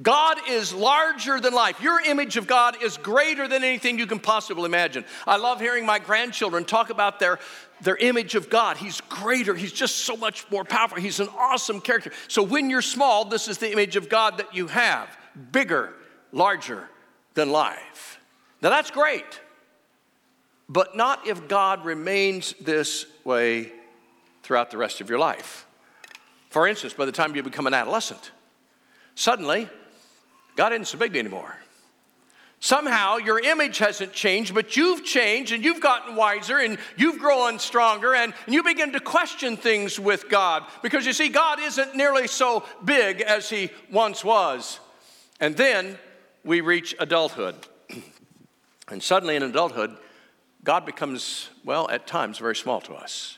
God 0.00 0.36
is 0.48 0.74
larger 0.74 1.40
than 1.40 1.54
life. 1.54 1.80
Your 1.80 2.00
image 2.00 2.36
of 2.36 2.46
God 2.46 2.82
is 2.82 2.98
greater 2.98 3.48
than 3.48 3.64
anything 3.64 3.98
you 3.98 4.06
can 4.06 4.18
possibly 4.18 4.66
imagine. 4.66 5.06
I 5.26 5.36
love 5.38 5.58
hearing 5.58 5.86
my 5.86 5.98
grandchildren 5.98 6.66
talk 6.66 6.90
about 6.90 7.18
their, 7.18 7.38
their 7.80 7.96
image 7.96 8.34
of 8.34 8.50
God. 8.50 8.76
He's 8.76 9.00
greater, 9.02 9.54
He's 9.54 9.72
just 9.72 9.96
so 9.98 10.14
much 10.16 10.50
more 10.50 10.64
powerful. 10.64 10.98
He's 10.98 11.20
an 11.20 11.28
awesome 11.38 11.80
character. 11.80 12.12
So 12.28 12.42
when 12.42 12.68
you're 12.68 12.82
small, 12.82 13.24
this 13.24 13.48
is 13.48 13.56
the 13.56 13.72
image 13.72 13.96
of 13.96 14.10
God 14.10 14.36
that 14.38 14.54
you 14.54 14.66
have 14.66 15.08
bigger, 15.50 15.94
larger 16.30 16.88
than 17.32 17.50
life. 17.50 18.20
Now 18.60 18.68
that's 18.68 18.90
great, 18.90 19.40
but 20.68 20.94
not 20.94 21.26
if 21.26 21.48
God 21.48 21.86
remains 21.86 22.54
this 22.60 23.06
way 23.24 23.72
throughout 24.42 24.70
the 24.70 24.76
rest 24.76 25.00
of 25.00 25.08
your 25.08 25.18
life. 25.18 25.66
For 26.50 26.68
instance, 26.68 26.92
by 26.92 27.06
the 27.06 27.12
time 27.12 27.34
you 27.34 27.42
become 27.42 27.66
an 27.66 27.74
adolescent, 27.74 28.30
suddenly 29.14 29.70
God 30.56 30.72
isn't 30.72 30.86
so 30.86 30.98
big 30.98 31.14
anymore. 31.16 31.56
Somehow 32.58 33.18
your 33.18 33.38
image 33.38 33.78
hasn't 33.78 34.12
changed, 34.12 34.54
but 34.54 34.76
you've 34.76 35.04
changed 35.04 35.52
and 35.52 35.62
you've 35.62 35.80
gotten 35.80 36.16
wiser 36.16 36.58
and 36.58 36.78
you've 36.96 37.18
grown 37.18 37.58
stronger 37.58 38.14
and, 38.14 38.32
you 38.48 38.62
begin 38.62 38.92
to 38.92 39.00
question 39.00 39.56
things 39.56 40.00
with 40.00 40.28
God 40.30 40.64
because 40.82 41.04
you 41.04 41.12
see, 41.12 41.28
God 41.28 41.60
isn't 41.60 41.94
nearly 41.94 42.26
so 42.26 42.64
big 42.84 43.20
as 43.20 43.50
He 43.50 43.70
once 43.92 44.24
was. 44.24 44.80
And 45.38 45.56
then 45.56 45.98
we 46.44 46.62
reach 46.62 46.94
adulthood. 46.98 47.54
and 48.88 49.02
suddenly 49.02 49.36
in 49.36 49.42
adulthood, 49.42 49.96
God 50.64 50.86
becomes, 50.86 51.50
well, 51.64 51.88
at 51.90 52.06
times 52.06 52.38
very 52.38 52.56
small 52.56 52.80
to 52.82 52.94
us. 52.94 53.35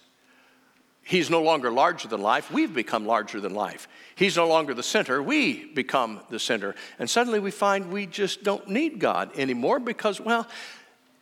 He's 1.08 1.30
no 1.30 1.40
longer 1.40 1.70
larger 1.70 2.06
than 2.06 2.20
life. 2.20 2.50
We've 2.50 2.74
become 2.74 3.06
larger 3.06 3.40
than 3.40 3.54
life. 3.54 3.88
He's 4.14 4.36
no 4.36 4.46
longer 4.46 4.74
the 4.74 4.82
center. 4.82 5.22
We 5.22 5.64
become 5.64 6.20
the 6.28 6.38
center. 6.38 6.74
And 6.98 7.08
suddenly 7.08 7.40
we 7.40 7.50
find 7.50 7.90
we 7.90 8.04
just 8.04 8.44
don't 8.44 8.68
need 8.68 8.98
God 8.98 9.30
anymore 9.34 9.80
because, 9.80 10.20
well, 10.20 10.46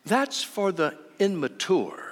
that's 0.05 0.43
for 0.43 0.73
the 0.73 0.93
immature. 1.19 2.03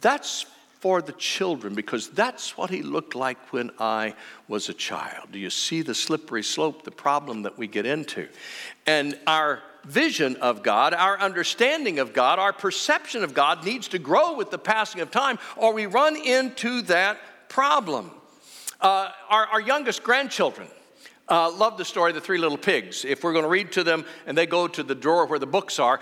That's 0.00 0.46
for 0.78 1.02
the 1.02 1.14
children 1.14 1.74
because 1.74 2.10
that's 2.10 2.56
what 2.56 2.70
he 2.70 2.82
looked 2.82 3.16
like 3.16 3.52
when 3.52 3.72
I 3.80 4.14
was 4.46 4.68
a 4.68 4.74
child. 4.74 5.32
Do 5.32 5.40
you 5.40 5.50
see 5.50 5.82
the 5.82 5.96
slippery 5.96 6.44
slope, 6.44 6.84
the 6.84 6.92
problem 6.92 7.42
that 7.42 7.58
we 7.58 7.66
get 7.66 7.86
into? 7.86 8.28
And 8.86 9.18
our 9.26 9.64
vision 9.86 10.36
of 10.36 10.62
God, 10.62 10.94
our 10.94 11.18
understanding 11.18 11.98
of 11.98 12.12
God, 12.12 12.38
our 12.38 12.52
perception 12.52 13.24
of 13.24 13.34
God 13.34 13.64
needs 13.64 13.88
to 13.88 13.98
grow 13.98 14.34
with 14.34 14.50
the 14.50 14.58
passing 14.58 15.00
of 15.00 15.10
time, 15.10 15.38
or 15.56 15.72
we 15.72 15.86
run 15.86 16.16
into 16.16 16.82
that 16.82 17.18
problem. 17.48 18.10
Uh, 18.80 19.10
our, 19.30 19.46
our, 19.46 19.60
youngest 19.60 20.02
grandchildren 20.02 20.68
uh, 21.28 21.50
love 21.50 21.78
the 21.78 21.84
story 21.84 22.10
of 22.10 22.14
the 22.14 22.20
three 22.20 22.36
little 22.36 22.58
pigs. 22.58 23.06
If 23.06 23.24
we're 23.24 23.32
going 23.32 23.44
to 23.44 23.48
read 23.48 23.72
to 23.72 23.82
them 23.82 24.04
and 24.26 24.36
they 24.36 24.44
go 24.44 24.68
to 24.68 24.82
the 24.82 24.94
drawer 24.94 25.24
where 25.24 25.38
the 25.38 25.46
books 25.46 25.78
are, 25.78 26.00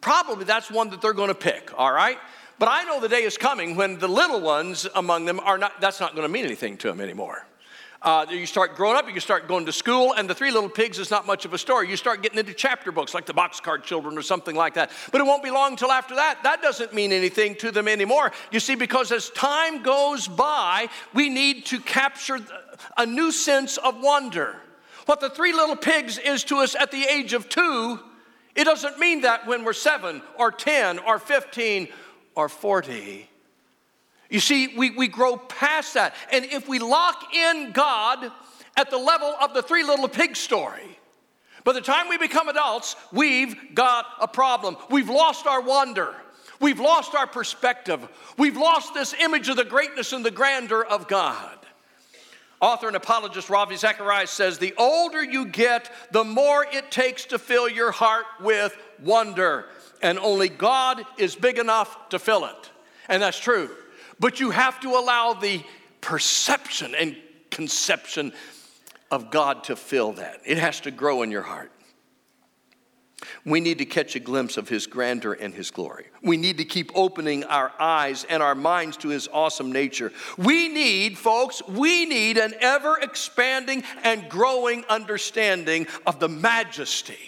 probably 0.00 0.44
that's 0.44 0.70
one 0.70 0.90
that 0.90 1.02
they're 1.02 1.12
going 1.12 1.28
to 1.28 1.34
pick, 1.34 1.76
all 1.76 1.92
right? 1.92 2.18
But 2.60 2.68
I 2.68 2.84
know 2.84 3.00
the 3.00 3.08
day 3.08 3.24
is 3.24 3.36
coming 3.36 3.74
when 3.74 3.98
the 3.98 4.06
little 4.06 4.40
ones 4.40 4.86
among 4.94 5.24
them 5.24 5.40
are 5.40 5.58
not, 5.58 5.80
that's 5.80 5.98
not 5.98 6.14
going 6.14 6.26
to 6.26 6.32
mean 6.32 6.44
anything 6.44 6.76
to 6.78 6.88
them 6.88 7.00
anymore. 7.00 7.47
Uh, 8.00 8.24
you 8.30 8.46
start 8.46 8.76
growing 8.76 8.96
up, 8.96 9.12
you 9.12 9.18
start 9.18 9.48
going 9.48 9.66
to 9.66 9.72
school, 9.72 10.12
and 10.12 10.30
the 10.30 10.34
Three 10.34 10.52
Little 10.52 10.68
Pigs 10.68 11.00
is 11.00 11.10
not 11.10 11.26
much 11.26 11.44
of 11.44 11.52
a 11.52 11.58
story. 11.58 11.90
You 11.90 11.96
start 11.96 12.22
getting 12.22 12.38
into 12.38 12.54
chapter 12.54 12.92
books 12.92 13.12
like 13.12 13.26
the 13.26 13.34
Boxcar 13.34 13.82
Children 13.82 14.16
or 14.16 14.22
something 14.22 14.54
like 14.54 14.74
that. 14.74 14.92
But 15.10 15.20
it 15.20 15.24
won't 15.24 15.42
be 15.42 15.50
long 15.50 15.72
until 15.72 15.90
after 15.90 16.14
that. 16.14 16.44
That 16.44 16.62
doesn't 16.62 16.94
mean 16.94 17.10
anything 17.10 17.56
to 17.56 17.72
them 17.72 17.88
anymore. 17.88 18.30
You 18.52 18.60
see, 18.60 18.76
because 18.76 19.10
as 19.10 19.30
time 19.30 19.82
goes 19.82 20.28
by, 20.28 20.88
we 21.12 21.28
need 21.28 21.66
to 21.66 21.80
capture 21.80 22.38
a 22.96 23.04
new 23.04 23.32
sense 23.32 23.78
of 23.78 24.00
wonder. 24.00 24.54
What 25.06 25.18
the 25.20 25.30
Three 25.30 25.52
Little 25.52 25.76
Pigs 25.76 26.18
is 26.18 26.44
to 26.44 26.58
us 26.58 26.76
at 26.76 26.92
the 26.92 27.02
age 27.02 27.32
of 27.32 27.48
two, 27.48 27.98
it 28.54 28.64
doesn't 28.64 29.00
mean 29.00 29.22
that 29.22 29.44
when 29.48 29.64
we're 29.64 29.72
seven 29.72 30.22
or 30.38 30.52
10 30.52 31.00
or 31.00 31.18
15 31.18 31.88
or 32.36 32.48
40. 32.48 33.28
You 34.30 34.40
see, 34.40 34.76
we, 34.76 34.90
we 34.90 35.08
grow 35.08 35.36
past 35.36 35.94
that. 35.94 36.14
And 36.30 36.44
if 36.44 36.68
we 36.68 36.78
lock 36.78 37.34
in 37.34 37.72
God 37.72 38.30
at 38.76 38.90
the 38.90 38.98
level 38.98 39.34
of 39.40 39.54
the 39.54 39.62
three 39.62 39.84
little 39.84 40.08
pig 40.08 40.36
story, 40.36 40.98
by 41.64 41.72
the 41.72 41.80
time 41.80 42.08
we 42.08 42.18
become 42.18 42.48
adults, 42.48 42.96
we've 43.12 43.74
got 43.74 44.06
a 44.20 44.28
problem. 44.28 44.76
We've 44.90 45.08
lost 45.08 45.46
our 45.46 45.60
wonder. 45.60 46.14
We've 46.60 46.80
lost 46.80 47.14
our 47.14 47.26
perspective. 47.26 48.06
We've 48.36 48.56
lost 48.56 48.94
this 48.94 49.14
image 49.18 49.48
of 49.48 49.56
the 49.56 49.64
greatness 49.64 50.12
and 50.12 50.24
the 50.24 50.30
grandeur 50.30 50.82
of 50.82 51.08
God. 51.08 51.58
Author 52.60 52.88
and 52.88 52.96
apologist 52.96 53.48
Ravi 53.48 53.76
Zacharias 53.76 54.32
says 54.32 54.58
the 54.58 54.74
older 54.76 55.22
you 55.22 55.46
get, 55.46 55.90
the 56.10 56.24
more 56.24 56.66
it 56.72 56.90
takes 56.90 57.24
to 57.26 57.38
fill 57.38 57.68
your 57.68 57.92
heart 57.92 58.24
with 58.40 58.76
wonder. 59.02 59.66
And 60.02 60.18
only 60.18 60.48
God 60.48 61.04
is 61.16 61.36
big 61.36 61.58
enough 61.58 62.08
to 62.08 62.18
fill 62.18 62.44
it. 62.46 62.70
And 63.08 63.22
that's 63.22 63.38
true. 63.38 63.70
But 64.20 64.40
you 64.40 64.50
have 64.50 64.80
to 64.80 64.90
allow 64.90 65.34
the 65.34 65.62
perception 66.00 66.94
and 66.94 67.16
conception 67.50 68.32
of 69.10 69.30
God 69.30 69.64
to 69.64 69.76
fill 69.76 70.12
that. 70.14 70.40
It 70.44 70.58
has 70.58 70.80
to 70.80 70.90
grow 70.90 71.22
in 71.22 71.30
your 71.30 71.42
heart. 71.42 71.72
We 73.44 73.60
need 73.60 73.78
to 73.78 73.84
catch 73.84 74.14
a 74.14 74.20
glimpse 74.20 74.56
of 74.56 74.68
His 74.68 74.86
grandeur 74.86 75.32
and 75.32 75.52
His 75.52 75.70
glory. 75.70 76.06
We 76.22 76.36
need 76.36 76.58
to 76.58 76.64
keep 76.64 76.92
opening 76.94 77.44
our 77.44 77.72
eyes 77.78 78.24
and 78.24 78.42
our 78.42 78.54
minds 78.54 78.96
to 78.98 79.08
His 79.08 79.28
awesome 79.32 79.72
nature. 79.72 80.12
We 80.36 80.68
need, 80.68 81.18
folks, 81.18 81.62
we 81.66 82.06
need 82.06 82.38
an 82.38 82.54
ever 82.60 82.98
expanding 83.00 83.82
and 84.04 84.28
growing 84.28 84.84
understanding 84.88 85.88
of 86.06 86.20
the 86.20 86.28
majesty 86.28 87.18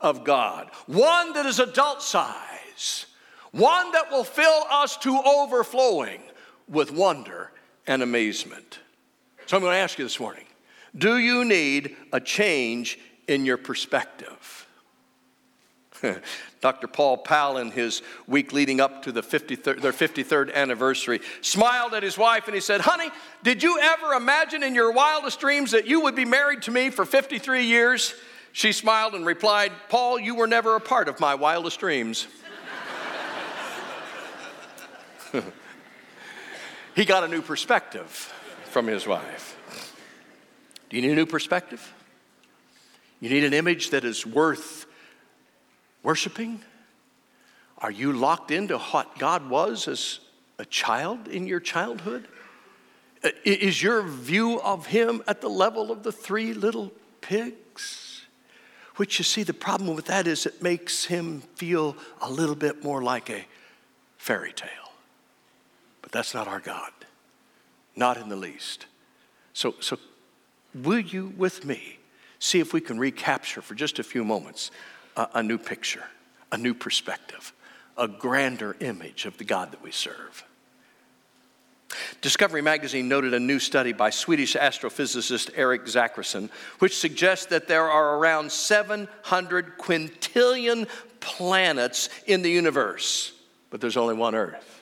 of 0.00 0.24
God, 0.24 0.70
one 0.86 1.32
that 1.32 1.46
is 1.46 1.58
adult 1.58 2.02
size, 2.02 3.06
one 3.50 3.90
that 3.92 4.10
will 4.10 4.24
fill 4.24 4.64
us 4.70 4.96
to 4.98 5.20
overflowing 5.20 6.22
with 6.70 6.90
wonder 6.92 7.50
and 7.86 8.02
amazement. 8.02 8.78
So 9.46 9.56
I'm 9.56 9.62
going 9.62 9.74
to 9.74 9.78
ask 9.78 9.98
you 9.98 10.04
this 10.04 10.20
morning 10.20 10.44
do 10.96 11.18
you 11.18 11.44
need 11.44 11.96
a 12.12 12.20
change 12.20 12.98
in 13.28 13.44
your 13.44 13.56
perspective? 13.56 14.66
Dr. 16.60 16.86
Paul 16.86 17.18
Powell, 17.18 17.58
in 17.58 17.70
his 17.70 18.02
week 18.26 18.52
leading 18.52 18.80
up 18.80 19.02
to 19.02 19.12
the 19.12 19.22
53rd, 19.22 19.82
their 19.82 19.92
53rd 19.92 20.52
anniversary, 20.54 21.20
smiled 21.42 21.94
at 21.94 22.02
his 22.02 22.16
wife 22.16 22.46
and 22.46 22.54
he 22.54 22.60
said, 22.60 22.80
Honey, 22.80 23.10
did 23.42 23.62
you 23.62 23.78
ever 23.78 24.14
imagine 24.14 24.62
in 24.62 24.74
your 24.74 24.92
wildest 24.92 25.40
dreams 25.40 25.72
that 25.72 25.86
you 25.86 26.00
would 26.02 26.14
be 26.14 26.24
married 26.24 26.62
to 26.62 26.70
me 26.70 26.90
for 26.90 27.04
53 27.04 27.64
years? 27.64 28.14
She 28.52 28.72
smiled 28.72 29.14
and 29.14 29.24
replied, 29.24 29.72
Paul, 29.88 30.18
you 30.18 30.34
were 30.34 30.46
never 30.46 30.74
a 30.74 30.80
part 30.80 31.08
of 31.08 31.20
my 31.20 31.34
wildest 31.34 31.78
dreams. 31.78 32.26
he 36.94 37.04
got 37.04 37.24
a 37.24 37.28
new 37.28 37.42
perspective 37.42 38.32
from 38.64 38.86
his 38.86 39.06
wife. 39.06 39.56
Do 40.88 40.96
you 40.96 41.02
need 41.02 41.12
a 41.12 41.16
new 41.16 41.26
perspective? 41.26 41.92
You 43.20 43.30
need 43.30 43.44
an 43.44 43.52
image 43.52 43.90
that 43.90 44.04
is 44.04 44.26
worth 44.26 44.86
worshiping? 46.02 46.62
Are 47.78 47.90
you 47.90 48.12
locked 48.12 48.50
into 48.50 48.78
what 48.78 49.18
God 49.18 49.48
was 49.48 49.88
as 49.88 50.20
a 50.58 50.64
child 50.64 51.28
in 51.28 51.46
your 51.46 51.60
childhood? 51.60 52.28
Is 53.44 53.82
your 53.82 54.02
view 54.02 54.60
of 54.60 54.86
Him 54.86 55.22
at 55.26 55.40
the 55.40 55.48
level 55.48 55.90
of 55.90 56.02
the 56.02 56.12
three 56.12 56.54
little 56.54 56.92
pigs? 57.20 58.22
Which 58.96 59.18
you 59.18 59.24
see, 59.24 59.42
the 59.42 59.54
problem 59.54 59.94
with 59.94 60.06
that 60.06 60.26
is 60.26 60.46
it 60.46 60.62
makes 60.62 61.04
Him 61.04 61.42
feel 61.54 61.96
a 62.20 62.30
little 62.30 62.54
bit 62.54 62.82
more 62.82 63.02
like 63.02 63.30
a 63.30 63.46
fairy 64.18 64.52
tale. 64.52 64.89
But 66.02 66.12
that's 66.12 66.34
not 66.34 66.48
our 66.48 66.60
God, 66.60 66.92
not 67.96 68.16
in 68.16 68.28
the 68.28 68.36
least. 68.36 68.86
So, 69.52 69.74
so 69.80 69.98
will 70.74 71.00
you, 71.00 71.32
with 71.36 71.64
me, 71.64 71.98
see 72.38 72.60
if 72.60 72.72
we 72.72 72.80
can 72.80 72.98
recapture 72.98 73.62
for 73.62 73.74
just 73.74 73.98
a 73.98 74.02
few 74.02 74.24
moments 74.24 74.70
a, 75.16 75.28
a 75.34 75.42
new 75.42 75.58
picture, 75.58 76.04
a 76.52 76.56
new 76.56 76.74
perspective, 76.74 77.52
a 77.96 78.08
grander 78.08 78.76
image 78.80 79.26
of 79.26 79.36
the 79.38 79.44
God 79.44 79.72
that 79.72 79.82
we 79.82 79.90
serve? 79.90 80.44
Discovery 82.20 82.62
magazine 82.62 83.08
noted 83.08 83.34
a 83.34 83.40
new 83.40 83.58
study 83.58 83.92
by 83.92 84.10
Swedish 84.10 84.54
astrophysicist 84.54 85.50
Erik 85.56 85.84
Zackrisson, 85.86 86.48
which 86.78 86.96
suggests 86.96 87.46
that 87.46 87.66
there 87.66 87.90
are 87.90 88.16
around 88.16 88.52
700 88.52 89.78
quintillion 89.78 90.88
planets 91.18 92.08
in 92.26 92.42
the 92.42 92.50
universe, 92.50 93.32
but 93.70 93.80
there's 93.80 93.96
only 93.96 94.14
one 94.14 94.34
Earth. 94.34 94.79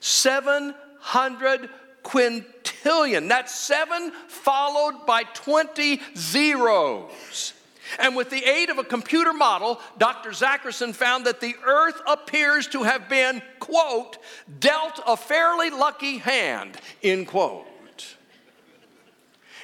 700 0.00 1.70
quintillion. 2.02 3.28
That's 3.28 3.54
seven 3.54 4.12
followed 4.28 5.06
by 5.06 5.24
20 5.24 6.00
zeros. 6.16 7.52
And 7.98 8.16
with 8.16 8.30
the 8.30 8.44
aid 8.44 8.70
of 8.70 8.78
a 8.78 8.84
computer 8.84 9.32
model, 9.32 9.80
Dr. 9.96 10.30
Zackrisson 10.30 10.94
found 10.94 11.24
that 11.26 11.40
the 11.40 11.54
earth 11.64 12.00
appears 12.06 12.66
to 12.68 12.82
have 12.82 13.08
been, 13.08 13.40
quote, 13.60 14.18
dealt 14.60 15.00
a 15.06 15.16
fairly 15.16 15.70
lucky 15.70 16.18
hand, 16.18 16.76
end 17.02 17.28
quote. 17.28 17.66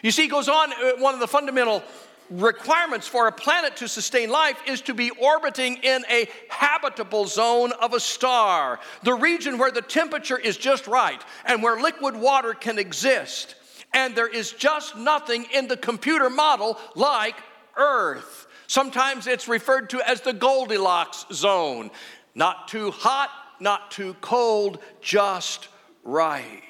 You 0.02 0.10
see, 0.10 0.22
he 0.22 0.28
goes 0.28 0.50
on, 0.50 0.70
uh, 0.72 0.92
one 0.98 1.14
of 1.14 1.20
the 1.20 1.26
fundamental 1.26 1.82
requirements 2.30 3.06
for 3.06 3.28
a 3.28 3.32
planet 3.32 3.76
to 3.76 3.88
sustain 3.88 4.30
life 4.30 4.60
is 4.66 4.80
to 4.82 4.94
be 4.94 5.10
orbiting 5.10 5.76
in 5.82 6.04
a 6.10 6.28
habitable 6.48 7.26
zone 7.26 7.72
of 7.80 7.94
a 7.94 8.00
star, 8.00 8.80
the 9.02 9.14
region 9.14 9.58
where 9.58 9.70
the 9.70 9.82
temperature 9.82 10.38
is 10.38 10.56
just 10.56 10.86
right 10.86 11.22
and 11.44 11.62
where 11.62 11.80
liquid 11.80 12.16
water 12.16 12.54
can 12.54 12.78
exist. 12.78 13.54
And 13.92 14.14
there 14.16 14.28
is 14.28 14.52
just 14.52 14.96
nothing 14.96 15.46
in 15.52 15.68
the 15.68 15.76
computer 15.76 16.28
model 16.28 16.78
like 16.96 17.36
Earth. 17.76 18.46
Sometimes 18.66 19.26
it's 19.26 19.46
referred 19.46 19.90
to 19.90 20.00
as 20.08 20.20
the 20.20 20.32
Goldilocks 20.32 21.26
zone. 21.32 21.90
Not 22.34 22.68
too 22.68 22.90
hot, 22.90 23.30
not 23.60 23.90
too 23.90 24.16
cold, 24.20 24.80
just 25.00 25.68
right. 26.02 26.62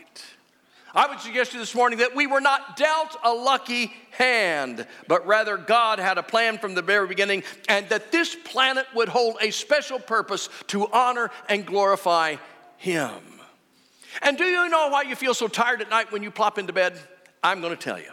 I 0.94 1.08
would 1.08 1.18
suggest 1.18 1.50
to 1.50 1.56
you 1.56 1.62
this 1.62 1.74
morning 1.74 1.98
that 1.98 2.14
we 2.14 2.28
were 2.28 2.40
not 2.40 2.76
dealt 2.76 3.16
a 3.24 3.32
lucky 3.32 3.92
hand, 4.12 4.86
but 5.08 5.26
rather 5.26 5.56
God 5.56 5.98
had 5.98 6.18
a 6.18 6.22
plan 6.22 6.56
from 6.58 6.74
the 6.74 6.82
very 6.82 7.08
beginning, 7.08 7.42
and 7.68 7.88
that 7.88 8.12
this 8.12 8.36
planet 8.44 8.86
would 8.94 9.08
hold 9.08 9.36
a 9.40 9.50
special 9.50 9.98
purpose 9.98 10.48
to 10.68 10.86
honor 10.92 11.32
and 11.48 11.66
glorify 11.66 12.36
Him. 12.76 13.10
And 14.22 14.38
do 14.38 14.44
you 14.44 14.68
know 14.68 14.88
why 14.88 15.02
you 15.02 15.16
feel 15.16 15.34
so 15.34 15.48
tired 15.48 15.80
at 15.80 15.90
night 15.90 16.12
when 16.12 16.22
you 16.22 16.30
plop 16.30 16.58
into 16.58 16.72
bed? 16.72 16.96
I'm 17.42 17.60
going 17.60 17.76
to 17.76 17.82
tell 17.82 17.98
you. 17.98 18.10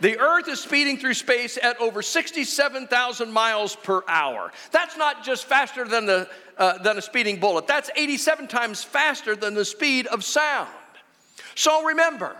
The 0.00 0.18
Earth 0.18 0.48
is 0.48 0.60
speeding 0.60 0.96
through 0.96 1.14
space 1.14 1.58
at 1.62 1.80
over 1.80 2.00
67,000 2.00 3.32
miles 3.32 3.76
per 3.76 4.02
hour. 4.08 4.52
That's 4.72 4.96
not 4.96 5.22
just 5.22 5.44
faster 5.44 5.86
than, 5.86 6.06
the, 6.06 6.28
uh, 6.56 6.78
than 6.78 6.98
a 6.98 7.02
speeding 7.02 7.38
bullet, 7.38 7.66
that's 7.66 7.90
87 7.94 8.48
times 8.48 8.82
faster 8.82 9.36
than 9.36 9.54
the 9.54 9.64
speed 9.66 10.06
of 10.06 10.24
sound. 10.24 10.70
So 11.54 11.84
remember, 11.84 12.36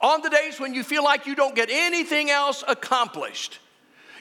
on 0.00 0.22
the 0.22 0.30
days 0.30 0.58
when 0.60 0.74
you 0.74 0.82
feel 0.82 1.04
like 1.04 1.26
you 1.26 1.34
don't 1.34 1.54
get 1.54 1.70
anything 1.70 2.30
else 2.30 2.62
accomplished, 2.66 3.58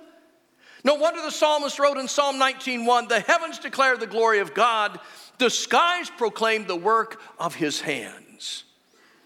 No 0.84 0.96
wonder 0.96 1.22
the 1.22 1.32
psalmist 1.32 1.78
wrote 1.78 1.98
in 1.98 2.08
Psalm 2.08 2.38
19:1, 2.38 3.08
"The 3.08 3.20
heavens 3.20 3.60
declare 3.60 3.98
the 3.98 4.08
glory 4.08 4.40
of 4.40 4.54
God, 4.54 5.00
the 5.38 5.50
skies 5.50 6.10
proclaim 6.10 6.66
the 6.66 6.76
work 6.76 7.22
of 7.38 7.56
His 7.56 7.82
hands." 7.82 8.64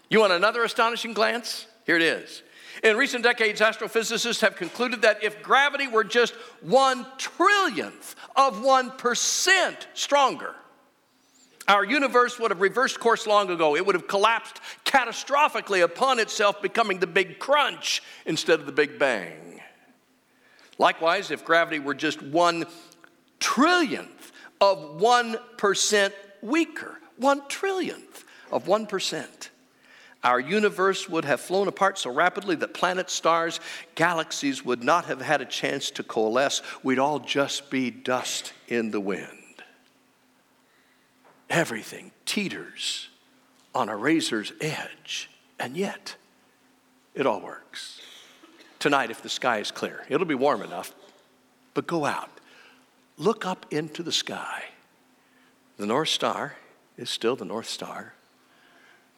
You 0.08 0.20
want 0.20 0.32
another 0.32 0.64
astonishing 0.64 1.12
glance? 1.12 1.66
Here 1.86 1.96
it 1.96 2.02
is. 2.02 2.42
In 2.82 2.96
recent 2.96 3.22
decades, 3.22 3.60
astrophysicists 3.60 4.40
have 4.40 4.56
concluded 4.56 5.02
that 5.02 5.22
if 5.22 5.42
gravity 5.42 5.86
were 5.86 6.04
just 6.04 6.34
one 6.60 7.06
trillionth 7.18 8.14
of 8.36 8.60
1% 8.60 9.86
stronger, 9.94 10.54
our 11.66 11.84
universe 11.84 12.38
would 12.38 12.50
have 12.50 12.60
reversed 12.60 13.00
course 13.00 13.26
long 13.26 13.50
ago. 13.50 13.76
It 13.76 13.86
would 13.86 13.94
have 13.94 14.08
collapsed 14.08 14.60
catastrophically 14.84 15.82
upon 15.82 16.18
itself, 16.18 16.60
becoming 16.60 16.98
the 16.98 17.06
big 17.06 17.38
crunch 17.38 18.02
instead 18.26 18.60
of 18.60 18.66
the 18.66 18.72
big 18.72 18.98
bang. 18.98 19.60
Likewise, 20.78 21.30
if 21.30 21.44
gravity 21.44 21.78
were 21.78 21.94
just 21.94 22.20
one 22.20 22.66
trillionth 23.40 24.32
of 24.60 25.00
1% 25.00 26.12
weaker, 26.42 27.00
one 27.16 27.40
trillionth 27.42 28.24
of 28.50 28.64
1%, 28.66 29.48
our 30.22 30.40
universe 30.40 31.08
would 31.08 31.26
have 31.26 31.40
flown 31.40 31.68
apart 31.68 31.98
so 31.98 32.10
rapidly 32.10 32.56
that 32.56 32.72
planets, 32.72 33.12
stars, 33.12 33.60
galaxies 33.94 34.64
would 34.64 34.82
not 34.82 35.04
have 35.04 35.20
had 35.20 35.42
a 35.42 35.46
chance 35.46 35.90
to 35.92 36.02
coalesce. 36.02 36.62
We'd 36.82 36.98
all 36.98 37.18
just 37.18 37.70
be 37.70 37.90
dust 37.90 38.54
in 38.66 38.90
the 38.90 39.00
wind. 39.00 39.43
Everything 41.50 42.10
teeters 42.24 43.08
on 43.74 43.88
a 43.88 43.96
razor's 43.96 44.52
edge, 44.60 45.30
and 45.58 45.76
yet 45.76 46.16
it 47.14 47.26
all 47.26 47.40
works. 47.40 48.00
Tonight, 48.78 49.10
if 49.10 49.22
the 49.22 49.28
sky 49.28 49.58
is 49.58 49.70
clear, 49.70 50.04
it'll 50.08 50.26
be 50.26 50.34
warm 50.34 50.62
enough, 50.62 50.94
but 51.74 51.86
go 51.86 52.04
out. 52.04 52.30
Look 53.16 53.46
up 53.46 53.66
into 53.70 54.02
the 54.02 54.12
sky. 54.12 54.64
The 55.76 55.86
North 55.86 56.08
Star 56.08 56.56
is 56.96 57.10
still 57.10 57.36
the 57.36 57.44
North 57.44 57.68
Star. 57.68 58.14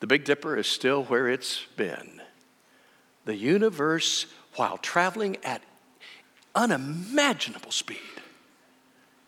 The 0.01 0.07
Big 0.07 0.25
Dipper 0.25 0.57
is 0.57 0.67
still 0.67 1.05
where 1.05 1.29
it's 1.29 1.63
been. 1.77 2.21
The 3.25 3.37
universe, 3.37 4.27
while 4.55 4.79
traveling 4.79 5.37
at 5.43 5.63
unimaginable 6.55 7.73
speed, 7.73 7.99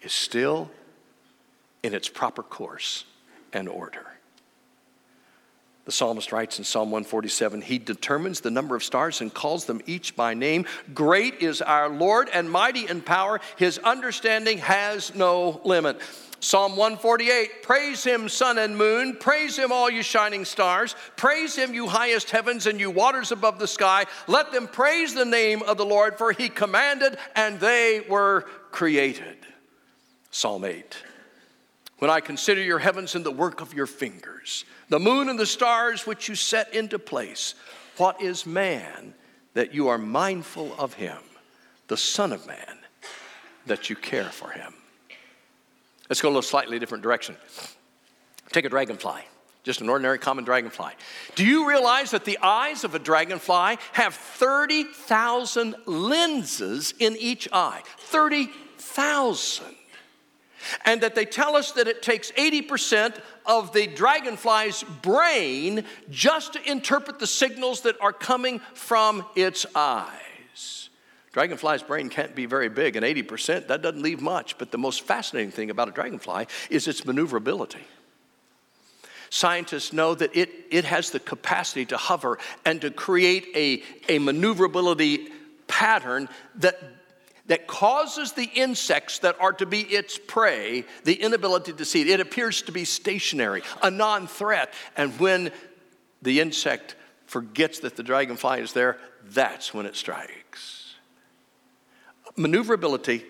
is 0.02 0.12
still 0.12 0.70
in 1.82 1.94
its 1.94 2.08
proper 2.08 2.42
course 2.42 3.04
and 3.52 3.68
order. 3.68 4.06
The 5.88 5.92
psalmist 5.92 6.32
writes 6.32 6.58
in 6.58 6.64
Psalm 6.64 6.90
147 6.90 7.62
He 7.62 7.78
determines 7.78 8.40
the 8.40 8.50
number 8.50 8.76
of 8.76 8.84
stars 8.84 9.22
and 9.22 9.32
calls 9.32 9.64
them 9.64 9.80
each 9.86 10.14
by 10.14 10.34
name. 10.34 10.66
Great 10.92 11.36
is 11.40 11.62
our 11.62 11.88
Lord 11.88 12.28
and 12.30 12.50
mighty 12.50 12.86
in 12.86 13.00
power. 13.00 13.40
His 13.56 13.78
understanding 13.78 14.58
has 14.58 15.14
no 15.14 15.62
limit. 15.64 15.98
Psalm 16.40 16.72
148 16.76 17.62
Praise 17.62 18.04
him, 18.04 18.28
sun 18.28 18.58
and 18.58 18.76
moon. 18.76 19.16
Praise 19.16 19.56
him, 19.56 19.72
all 19.72 19.88
you 19.88 20.02
shining 20.02 20.44
stars. 20.44 20.94
Praise 21.16 21.56
him, 21.56 21.72
you 21.72 21.88
highest 21.88 22.30
heavens 22.30 22.66
and 22.66 22.78
you 22.78 22.90
waters 22.90 23.32
above 23.32 23.58
the 23.58 23.66
sky. 23.66 24.04
Let 24.26 24.52
them 24.52 24.68
praise 24.68 25.14
the 25.14 25.24
name 25.24 25.62
of 25.62 25.78
the 25.78 25.86
Lord, 25.86 26.18
for 26.18 26.32
he 26.32 26.50
commanded 26.50 27.16
and 27.34 27.58
they 27.60 28.04
were 28.10 28.42
created. 28.72 29.38
Psalm 30.30 30.66
8 30.66 31.02
when 31.98 32.10
I 32.10 32.20
consider 32.20 32.62
your 32.62 32.78
heavens 32.78 33.14
and 33.14 33.24
the 33.24 33.30
work 33.30 33.60
of 33.60 33.74
your 33.74 33.86
fingers, 33.86 34.64
the 34.88 35.00
moon 35.00 35.28
and 35.28 35.38
the 35.38 35.46
stars 35.46 36.06
which 36.06 36.28
you 36.28 36.34
set 36.34 36.72
into 36.74 36.98
place. 36.98 37.54
What 37.96 38.22
is 38.22 38.46
man 38.46 39.14
that 39.54 39.74
you 39.74 39.88
are 39.88 39.98
mindful 39.98 40.74
of 40.78 40.94
him, 40.94 41.18
the 41.88 41.96
Son 41.96 42.32
of 42.32 42.46
Man 42.46 42.78
that 43.66 43.90
you 43.90 43.96
care 43.96 44.30
for 44.30 44.50
him? 44.50 44.74
Let's 46.08 46.20
go 46.22 46.28
a 46.28 46.30
little 46.30 46.42
slightly 46.42 46.78
different 46.78 47.02
direction. 47.02 47.36
Take 48.52 48.64
a 48.64 48.68
dragonfly, 48.68 49.20
just 49.64 49.80
an 49.80 49.88
ordinary 49.88 50.18
common 50.18 50.44
dragonfly. 50.44 50.92
Do 51.34 51.44
you 51.44 51.68
realize 51.68 52.12
that 52.12 52.24
the 52.24 52.38
eyes 52.40 52.84
of 52.84 52.94
a 52.94 52.98
dragonfly 52.98 53.78
have 53.92 54.14
30,000 54.14 55.74
lenses 55.84 56.94
in 56.98 57.16
each 57.16 57.48
eye? 57.52 57.82
30,000 57.98 59.74
and 60.84 61.00
that 61.02 61.14
they 61.14 61.24
tell 61.24 61.56
us 61.56 61.72
that 61.72 61.88
it 61.88 62.02
takes 62.02 62.30
80% 62.32 63.20
of 63.46 63.72
the 63.72 63.86
dragonfly's 63.86 64.82
brain 65.02 65.84
just 66.10 66.54
to 66.54 66.70
interpret 66.70 67.18
the 67.18 67.26
signals 67.26 67.82
that 67.82 67.96
are 68.00 68.12
coming 68.12 68.60
from 68.74 69.24
its 69.34 69.66
eyes. 69.74 70.88
Dragonfly's 71.32 71.82
brain 71.82 72.08
can't 72.08 72.34
be 72.34 72.46
very 72.46 72.68
big, 72.68 72.96
and 72.96 73.04
80%, 73.04 73.68
that 73.68 73.82
doesn't 73.82 74.02
leave 74.02 74.20
much. 74.20 74.58
But 74.58 74.72
the 74.72 74.78
most 74.78 75.02
fascinating 75.02 75.52
thing 75.52 75.70
about 75.70 75.88
a 75.88 75.92
dragonfly 75.92 76.46
is 76.70 76.88
its 76.88 77.04
maneuverability. 77.04 77.84
Scientists 79.30 79.92
know 79.92 80.14
that 80.14 80.34
it, 80.34 80.50
it 80.70 80.84
has 80.84 81.10
the 81.10 81.20
capacity 81.20 81.84
to 81.86 81.96
hover 81.96 82.38
and 82.64 82.80
to 82.80 82.90
create 82.90 83.46
a, 83.54 83.82
a 84.08 84.18
maneuverability 84.18 85.28
pattern 85.66 86.28
that 86.56 86.80
that 87.48 87.66
causes 87.66 88.32
the 88.32 88.44
insects 88.44 89.18
that 89.20 89.36
are 89.40 89.52
to 89.54 89.66
be 89.66 89.80
its 89.80 90.18
prey 90.18 90.84
the 91.04 91.14
inability 91.14 91.72
to 91.72 91.84
see 91.84 92.02
it. 92.02 92.08
It 92.08 92.20
appears 92.20 92.62
to 92.62 92.72
be 92.72 92.84
stationary, 92.84 93.62
a 93.82 93.90
non 93.90 94.26
threat. 94.26 94.72
And 94.96 95.18
when 95.18 95.50
the 96.22 96.40
insect 96.40 96.94
forgets 97.26 97.80
that 97.80 97.96
the 97.96 98.02
dragonfly 98.02 98.60
is 98.60 98.72
there, 98.72 98.98
that's 99.24 99.74
when 99.74 99.86
it 99.86 99.96
strikes. 99.96 100.94
Maneuverability 102.36 103.24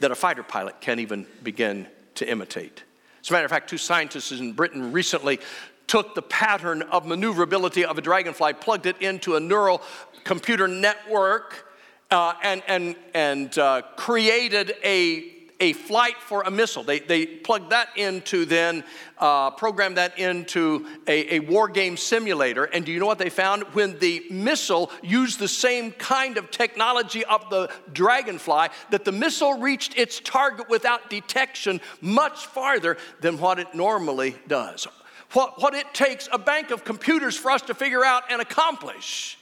that 0.00 0.10
a 0.10 0.14
fighter 0.14 0.42
pilot 0.42 0.80
can't 0.80 1.00
even 1.00 1.26
begin 1.42 1.86
to 2.16 2.28
imitate. 2.28 2.82
As 3.20 3.30
a 3.30 3.32
matter 3.32 3.44
of 3.44 3.50
fact, 3.50 3.70
two 3.70 3.78
scientists 3.78 4.32
in 4.32 4.52
Britain 4.52 4.92
recently 4.92 5.40
took 5.86 6.14
the 6.14 6.22
pattern 6.22 6.82
of 6.82 7.06
maneuverability 7.06 7.84
of 7.84 7.98
a 7.98 8.00
dragonfly, 8.00 8.54
plugged 8.54 8.86
it 8.86 9.00
into 9.00 9.36
a 9.36 9.40
neural 9.40 9.82
computer 10.24 10.66
network, 10.66 11.73
uh, 12.10 12.34
and, 12.42 12.62
and, 12.68 12.96
and 13.14 13.58
uh, 13.58 13.82
created 13.96 14.74
a, 14.84 15.32
a 15.60 15.72
flight 15.72 16.16
for 16.18 16.42
a 16.42 16.50
missile. 16.50 16.82
They, 16.82 16.98
they 17.00 17.26
plugged 17.26 17.70
that 17.70 17.88
into 17.96 18.44
then, 18.44 18.84
uh, 19.18 19.50
programmed 19.50 19.96
that 19.96 20.18
into 20.18 20.86
a, 21.06 21.36
a 21.36 21.38
war 21.40 21.68
game 21.68 21.96
simulator. 21.96 22.64
And 22.64 22.84
do 22.84 22.92
you 22.92 23.00
know 23.00 23.06
what 23.06 23.18
they 23.18 23.30
found? 23.30 23.62
When 23.72 23.98
the 23.98 24.24
missile 24.30 24.90
used 25.02 25.38
the 25.38 25.48
same 25.48 25.92
kind 25.92 26.36
of 26.36 26.50
technology 26.50 27.24
of 27.24 27.48
the 27.50 27.70
Dragonfly, 27.92 28.68
that 28.90 29.04
the 29.04 29.12
missile 29.12 29.54
reached 29.54 29.96
its 29.96 30.20
target 30.20 30.68
without 30.68 31.08
detection 31.10 31.80
much 32.00 32.46
farther 32.46 32.96
than 33.20 33.38
what 33.38 33.58
it 33.58 33.74
normally 33.74 34.36
does. 34.48 34.86
What, 35.32 35.60
what 35.60 35.74
it 35.74 35.92
takes 35.94 36.28
a 36.30 36.38
bank 36.38 36.70
of 36.70 36.84
computers 36.84 37.36
for 37.36 37.50
us 37.50 37.62
to 37.62 37.74
figure 37.74 38.04
out 38.04 38.24
and 38.30 38.40
accomplish. 38.40 39.38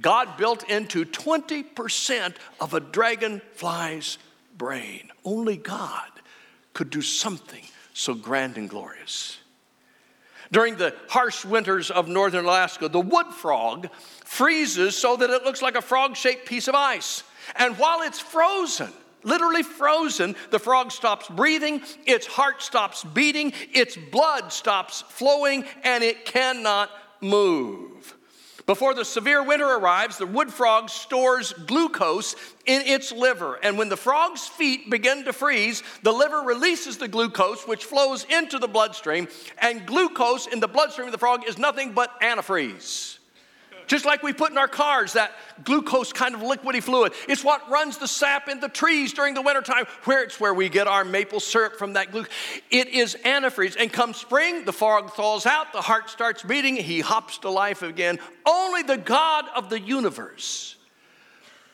God 0.00 0.36
built 0.36 0.68
into 0.68 1.04
20% 1.04 2.34
of 2.60 2.74
a 2.74 2.80
dragonfly's 2.80 4.18
brain. 4.56 5.10
Only 5.24 5.56
God 5.56 6.10
could 6.72 6.90
do 6.90 7.02
something 7.02 7.62
so 7.92 8.14
grand 8.14 8.56
and 8.56 8.68
glorious. 8.68 9.38
During 10.52 10.76
the 10.76 10.94
harsh 11.08 11.44
winters 11.44 11.90
of 11.90 12.08
northern 12.08 12.44
Alaska, 12.44 12.88
the 12.88 13.00
wood 13.00 13.28
frog 13.28 13.88
freezes 14.24 14.96
so 14.96 15.16
that 15.16 15.30
it 15.30 15.44
looks 15.44 15.62
like 15.62 15.76
a 15.76 15.82
frog 15.82 16.16
shaped 16.16 16.46
piece 16.46 16.66
of 16.66 16.74
ice. 16.74 17.22
And 17.56 17.78
while 17.78 18.02
it's 18.02 18.18
frozen, 18.18 18.92
literally 19.22 19.62
frozen, 19.62 20.34
the 20.50 20.58
frog 20.58 20.90
stops 20.90 21.28
breathing, 21.28 21.82
its 22.04 22.26
heart 22.26 22.62
stops 22.62 23.04
beating, 23.04 23.52
its 23.72 23.96
blood 23.96 24.52
stops 24.52 25.02
flowing, 25.08 25.64
and 25.84 26.02
it 26.02 26.24
cannot 26.24 26.90
move. 27.20 28.16
Before 28.66 28.94
the 28.94 29.04
severe 29.04 29.42
winter 29.42 29.66
arrives, 29.66 30.18
the 30.18 30.26
wood 30.26 30.52
frog 30.52 30.90
stores 30.90 31.52
glucose 31.66 32.34
in 32.66 32.82
its 32.82 33.12
liver. 33.12 33.58
And 33.62 33.78
when 33.78 33.88
the 33.88 33.96
frog's 33.96 34.46
feet 34.46 34.90
begin 34.90 35.24
to 35.24 35.32
freeze, 35.32 35.82
the 36.02 36.12
liver 36.12 36.40
releases 36.40 36.98
the 36.98 37.08
glucose, 37.08 37.66
which 37.66 37.84
flows 37.84 38.24
into 38.24 38.58
the 38.58 38.68
bloodstream. 38.68 39.28
And 39.58 39.86
glucose 39.86 40.46
in 40.46 40.60
the 40.60 40.68
bloodstream 40.68 41.08
of 41.08 41.12
the 41.12 41.18
frog 41.18 41.48
is 41.48 41.58
nothing 41.58 41.92
but 41.92 42.20
antifreeze. 42.20 43.19
Just 43.90 44.04
like 44.04 44.22
we 44.22 44.32
put 44.32 44.52
in 44.52 44.56
our 44.56 44.68
cars, 44.68 45.14
that 45.14 45.32
glucose 45.64 46.12
kind 46.12 46.36
of 46.36 46.42
liquidy 46.42 46.80
fluid. 46.80 47.12
It's 47.28 47.42
what 47.42 47.68
runs 47.68 47.98
the 47.98 48.06
sap 48.06 48.48
in 48.48 48.60
the 48.60 48.68
trees 48.68 49.12
during 49.12 49.34
the 49.34 49.42
wintertime, 49.42 49.84
where 50.04 50.22
it's 50.22 50.38
where 50.38 50.54
we 50.54 50.68
get 50.68 50.86
our 50.86 51.04
maple 51.04 51.40
syrup 51.40 51.76
from 51.76 51.94
that 51.94 52.12
glucose. 52.12 52.32
It 52.70 52.86
is 52.86 53.16
antifreeze. 53.24 53.74
And 53.76 53.92
come 53.92 54.14
spring, 54.14 54.64
the 54.64 54.72
fog 54.72 55.14
thaws 55.14 55.44
out, 55.44 55.72
the 55.72 55.80
heart 55.80 56.08
starts 56.08 56.44
beating, 56.44 56.76
he 56.76 57.00
hops 57.00 57.38
to 57.38 57.50
life 57.50 57.82
again. 57.82 58.20
Only 58.46 58.84
the 58.84 58.96
God 58.96 59.46
of 59.56 59.70
the 59.70 59.80
universe 59.80 60.76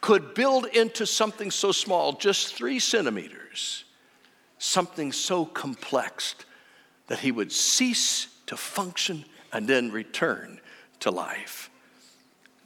could 0.01 0.33
build 0.33 0.65
into 0.69 1.05
something 1.05 1.51
so 1.51 1.71
small, 1.71 2.15
just 2.15 2.55
three 2.55 2.79
centimeters, 2.79 3.85
something 4.57 5.13
so 5.13 5.45
complex 5.45 6.35
that 7.09 7.19
he 7.19 7.31
would 7.31 7.53
cease 7.53 8.29
to 8.47 8.57
function 8.57 9.27
and 9.53 9.69
then 9.69 9.93
return 9.93 10.63
to 11.01 11.11
life. 11.11 11.69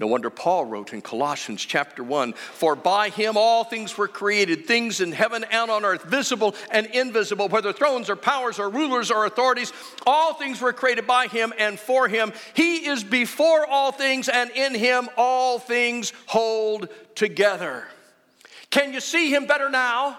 No 0.01 0.07
wonder 0.07 0.31
Paul 0.31 0.65
wrote 0.65 0.95
in 0.95 1.03
Colossians 1.03 1.63
chapter 1.63 2.03
1 2.03 2.33
For 2.33 2.75
by 2.75 3.11
him 3.11 3.37
all 3.37 3.65
things 3.65 3.99
were 3.99 4.09
created, 4.09 4.65
things 4.65 5.03
in 5.03 5.13
heaven 5.13 5.45
and 5.51 5.71
on 5.71 5.85
earth, 5.85 6.05
visible 6.05 6.55
and 6.71 6.87
invisible, 6.87 7.51
whether 7.51 7.71
thrones 7.71 8.09
or 8.09 8.17
powers 8.17 8.59
or 8.59 8.71
rulers 8.71 9.11
or 9.11 9.27
authorities, 9.27 9.75
all 10.07 10.33
things 10.33 10.59
were 10.63 10.73
created 10.73 11.07
by 11.07 11.27
him 11.27 11.53
and 11.59 11.79
for 11.79 12.09
him. 12.09 12.33
He 12.55 12.87
is 12.87 13.05
before 13.05 13.67
all 13.67 13.93
things, 13.93 14.31
and 14.31 14.51
in 14.53 14.75
him 14.75 15.11
all 15.19 15.59
things 15.59 16.15
hold 16.25 16.89
together. 17.15 17.87
Can 18.71 18.95
you 18.95 19.01
see 19.01 19.31
him 19.31 19.47
better 19.47 19.69
now? 19.69 20.19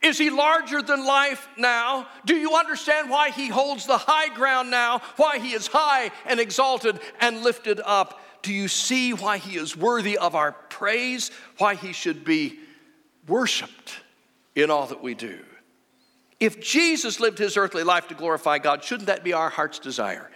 Is 0.00 0.16
he 0.16 0.30
larger 0.30 0.80
than 0.80 1.04
life 1.04 1.46
now? 1.58 2.06
Do 2.24 2.34
you 2.34 2.54
understand 2.54 3.10
why 3.10 3.28
he 3.30 3.48
holds 3.48 3.86
the 3.86 3.98
high 3.98 4.34
ground 4.34 4.70
now? 4.70 5.02
Why 5.16 5.38
he 5.38 5.52
is 5.52 5.66
high 5.66 6.12
and 6.24 6.40
exalted 6.40 6.98
and 7.20 7.42
lifted 7.42 7.80
up? 7.84 8.20
Do 8.42 8.52
you 8.52 8.68
see 8.68 9.12
why 9.12 9.38
he 9.38 9.56
is 9.56 9.76
worthy 9.76 10.18
of 10.18 10.34
our 10.34 10.52
praise? 10.52 11.30
Why 11.58 11.74
he 11.74 11.92
should 11.92 12.24
be 12.24 12.58
worshiped 13.26 14.00
in 14.54 14.70
all 14.70 14.86
that 14.86 15.02
we 15.02 15.14
do? 15.14 15.40
If 16.38 16.60
Jesus 16.60 17.18
lived 17.18 17.38
his 17.38 17.56
earthly 17.56 17.82
life 17.82 18.08
to 18.08 18.14
glorify 18.14 18.58
God, 18.58 18.84
shouldn't 18.84 19.06
that 19.06 19.24
be 19.24 19.32
our 19.32 19.48
heart's 19.48 19.78
desire 19.78 20.30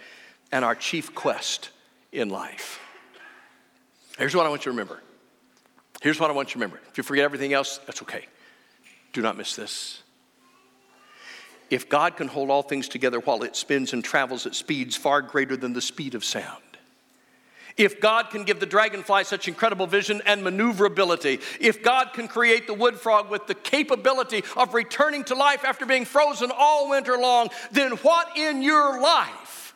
and 0.51 0.65
our 0.65 0.75
chief 0.75 1.13
quest 1.13 1.69
in 2.11 2.29
life? 2.29 2.79
Here's 4.17 4.35
what 4.35 4.45
I 4.45 4.49
want 4.49 4.61
you 4.61 4.71
to 4.71 4.77
remember. 4.77 5.01
Here's 6.01 6.19
what 6.19 6.29
I 6.29 6.33
want 6.33 6.49
you 6.49 6.53
to 6.53 6.59
remember. 6.59 6.79
If 6.89 6.97
you 6.97 7.03
forget 7.03 7.23
everything 7.23 7.53
else, 7.53 7.79
that's 7.85 8.01
okay. 8.01 8.25
Do 9.13 9.21
not 9.21 9.37
miss 9.37 9.55
this. 9.55 10.01
If 11.69 11.87
God 11.87 12.17
can 12.17 12.27
hold 12.27 12.49
all 12.49 12.63
things 12.63 12.89
together 12.89 13.19
while 13.19 13.43
it 13.43 13.55
spins 13.55 13.93
and 13.93 14.03
travels 14.03 14.45
at 14.45 14.55
speeds 14.55 14.95
far 14.97 15.21
greater 15.21 15.55
than 15.55 15.73
the 15.73 15.81
speed 15.81 16.15
of 16.15 16.25
sound, 16.25 16.61
if 17.77 17.99
God 17.99 18.29
can 18.29 18.43
give 18.43 18.59
the 18.59 18.65
dragonfly 18.65 19.23
such 19.23 19.47
incredible 19.47 19.87
vision 19.87 20.21
and 20.25 20.43
maneuverability, 20.43 21.39
if 21.59 21.83
God 21.83 22.13
can 22.13 22.27
create 22.27 22.67
the 22.67 22.73
wood 22.73 22.99
frog 22.99 23.29
with 23.29 23.47
the 23.47 23.55
capability 23.55 24.43
of 24.55 24.73
returning 24.73 25.23
to 25.25 25.35
life 25.35 25.63
after 25.65 25.85
being 25.85 26.05
frozen 26.05 26.51
all 26.55 26.89
winter 26.89 27.17
long, 27.17 27.49
then 27.71 27.91
what 27.97 28.37
in 28.37 28.61
your 28.61 29.01
life 29.01 29.75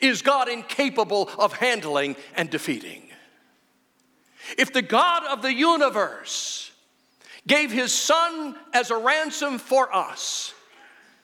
is 0.00 0.22
God 0.22 0.48
incapable 0.48 1.30
of 1.38 1.52
handling 1.52 2.16
and 2.34 2.50
defeating? 2.50 3.02
If 4.58 4.72
the 4.72 4.82
God 4.82 5.24
of 5.26 5.42
the 5.42 5.52
universe 5.52 6.70
gave 7.46 7.70
his 7.70 7.92
son 7.92 8.56
as 8.72 8.90
a 8.90 8.96
ransom 8.96 9.58
for 9.58 9.94
us, 9.94 10.52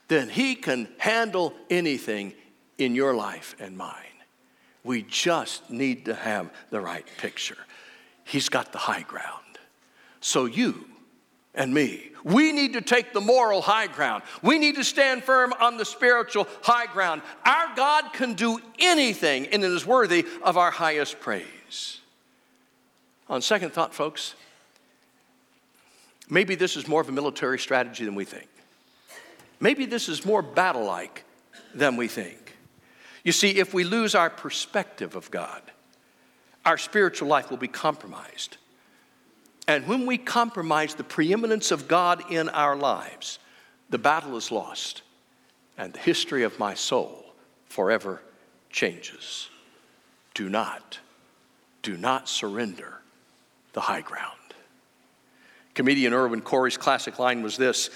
then 0.08 0.28
he 0.28 0.54
can 0.54 0.88
handle 0.98 1.54
anything 1.68 2.34
in 2.78 2.94
your 2.94 3.14
life 3.14 3.56
and 3.58 3.76
mine. 3.76 4.15
We 4.86 5.02
just 5.02 5.68
need 5.68 6.04
to 6.04 6.14
have 6.14 6.48
the 6.70 6.80
right 6.80 7.04
picture. 7.18 7.58
He's 8.22 8.48
got 8.48 8.70
the 8.70 8.78
high 8.78 9.02
ground. 9.02 9.58
So 10.20 10.44
you 10.44 10.86
and 11.56 11.74
me, 11.74 12.12
we 12.22 12.52
need 12.52 12.74
to 12.74 12.80
take 12.80 13.12
the 13.12 13.20
moral 13.20 13.62
high 13.62 13.88
ground. 13.88 14.22
We 14.42 14.60
need 14.60 14.76
to 14.76 14.84
stand 14.84 15.24
firm 15.24 15.52
on 15.60 15.76
the 15.76 15.84
spiritual 15.84 16.46
high 16.62 16.86
ground. 16.86 17.22
Our 17.44 17.74
God 17.74 18.12
can 18.12 18.34
do 18.34 18.60
anything 18.78 19.48
and 19.48 19.64
it 19.64 19.70
is 19.72 19.84
worthy 19.84 20.24
of 20.44 20.56
our 20.56 20.70
highest 20.70 21.18
praise. 21.18 22.00
On 23.28 23.42
second 23.42 23.72
thought, 23.72 23.92
folks, 23.92 24.36
maybe 26.30 26.54
this 26.54 26.76
is 26.76 26.86
more 26.86 27.00
of 27.00 27.08
a 27.08 27.12
military 27.12 27.58
strategy 27.58 28.04
than 28.04 28.14
we 28.14 28.24
think. 28.24 28.48
Maybe 29.58 29.84
this 29.84 30.08
is 30.08 30.24
more 30.24 30.42
battle 30.42 30.84
like 30.84 31.24
than 31.74 31.96
we 31.96 32.06
think. 32.06 32.45
You 33.26 33.32
see, 33.32 33.58
if 33.58 33.74
we 33.74 33.82
lose 33.82 34.14
our 34.14 34.30
perspective 34.30 35.16
of 35.16 35.32
God, 35.32 35.60
our 36.64 36.78
spiritual 36.78 37.26
life 37.26 37.50
will 37.50 37.56
be 37.56 37.66
compromised. 37.66 38.56
And 39.66 39.84
when 39.88 40.06
we 40.06 40.16
compromise 40.16 40.94
the 40.94 41.02
preeminence 41.02 41.72
of 41.72 41.88
God 41.88 42.22
in 42.30 42.48
our 42.48 42.76
lives, 42.76 43.40
the 43.90 43.98
battle 43.98 44.36
is 44.36 44.52
lost, 44.52 45.02
and 45.76 45.92
the 45.92 45.98
history 45.98 46.44
of 46.44 46.60
my 46.60 46.74
soul 46.74 47.34
forever 47.68 48.22
changes. 48.70 49.48
Do 50.34 50.48
not, 50.48 51.00
do 51.82 51.96
not 51.96 52.28
surrender 52.28 53.00
the 53.72 53.80
high 53.80 54.02
ground. 54.02 54.38
Comedian 55.74 56.14
Irwin 56.14 56.42
Corey's 56.42 56.76
classic 56.76 57.18
line 57.18 57.42
was 57.42 57.56
this 57.56 57.90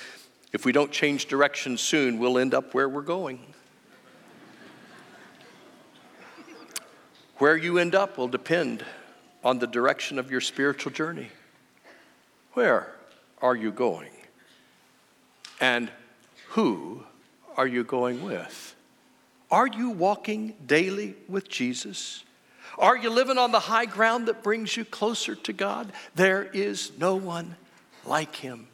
If 0.52 0.64
we 0.64 0.72
don't 0.72 0.90
change 0.90 1.26
direction 1.26 1.76
soon, 1.76 2.18
we'll 2.18 2.36
end 2.36 2.52
up 2.52 2.74
where 2.74 2.88
we're 2.88 3.02
going. 3.02 3.38
Where 7.40 7.56
you 7.56 7.78
end 7.78 7.94
up 7.94 8.18
will 8.18 8.28
depend 8.28 8.84
on 9.42 9.60
the 9.60 9.66
direction 9.66 10.18
of 10.18 10.30
your 10.30 10.42
spiritual 10.42 10.92
journey. 10.92 11.28
Where 12.52 12.94
are 13.40 13.56
you 13.56 13.72
going? 13.72 14.10
And 15.58 15.90
who 16.48 17.02
are 17.56 17.66
you 17.66 17.82
going 17.82 18.22
with? 18.22 18.76
Are 19.50 19.66
you 19.66 19.88
walking 19.88 20.52
daily 20.66 21.14
with 21.30 21.48
Jesus? 21.48 22.24
Are 22.76 22.98
you 22.98 23.08
living 23.08 23.38
on 23.38 23.52
the 23.52 23.60
high 23.60 23.86
ground 23.86 24.28
that 24.28 24.42
brings 24.42 24.76
you 24.76 24.84
closer 24.84 25.34
to 25.34 25.54
God? 25.54 25.94
There 26.14 26.44
is 26.44 26.92
no 26.98 27.16
one 27.16 27.56
like 28.04 28.36
him 28.36 28.68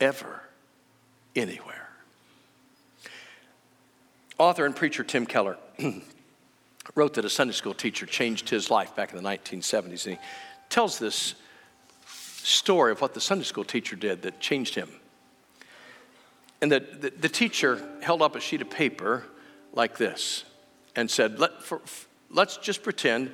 ever, 0.00 0.44
anywhere. 1.36 1.90
Author 4.38 4.64
and 4.64 4.74
preacher 4.74 5.04
Tim 5.04 5.26
Keller 5.26 5.58
wrote 6.94 7.14
that 7.14 7.24
a 7.24 7.30
Sunday 7.30 7.52
school 7.54 7.74
teacher 7.74 8.06
changed 8.06 8.48
his 8.48 8.70
life 8.70 8.94
back 8.94 9.12
in 9.12 9.22
the 9.22 9.28
1970s. 9.28 10.06
And 10.06 10.16
he 10.16 10.18
tells 10.68 10.98
this 10.98 11.34
story 12.06 12.92
of 12.92 13.00
what 13.00 13.14
the 13.14 13.20
Sunday 13.20 13.44
school 13.44 13.64
teacher 13.64 13.96
did 13.96 14.22
that 14.22 14.40
changed 14.40 14.74
him. 14.74 14.88
And 16.62 16.70
the, 16.70 16.80
the, 16.80 17.10
the 17.10 17.28
teacher 17.28 17.88
held 18.02 18.22
up 18.22 18.36
a 18.36 18.40
sheet 18.40 18.60
of 18.60 18.70
paper 18.70 19.24
like 19.72 19.96
this 19.96 20.44
and 20.96 21.10
said, 21.10 21.38
Let, 21.38 21.62
for, 21.62 21.80
let's 22.30 22.56
just 22.56 22.82
pretend 22.82 23.32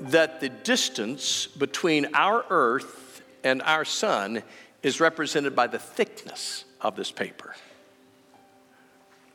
that 0.00 0.40
the 0.40 0.48
distance 0.48 1.46
between 1.46 2.06
our 2.14 2.44
earth 2.50 3.22
and 3.44 3.62
our 3.62 3.84
sun 3.84 4.42
is 4.82 5.00
represented 5.00 5.54
by 5.54 5.66
the 5.66 5.78
thickness 5.78 6.64
of 6.80 6.96
this 6.96 7.10
paper. 7.10 7.54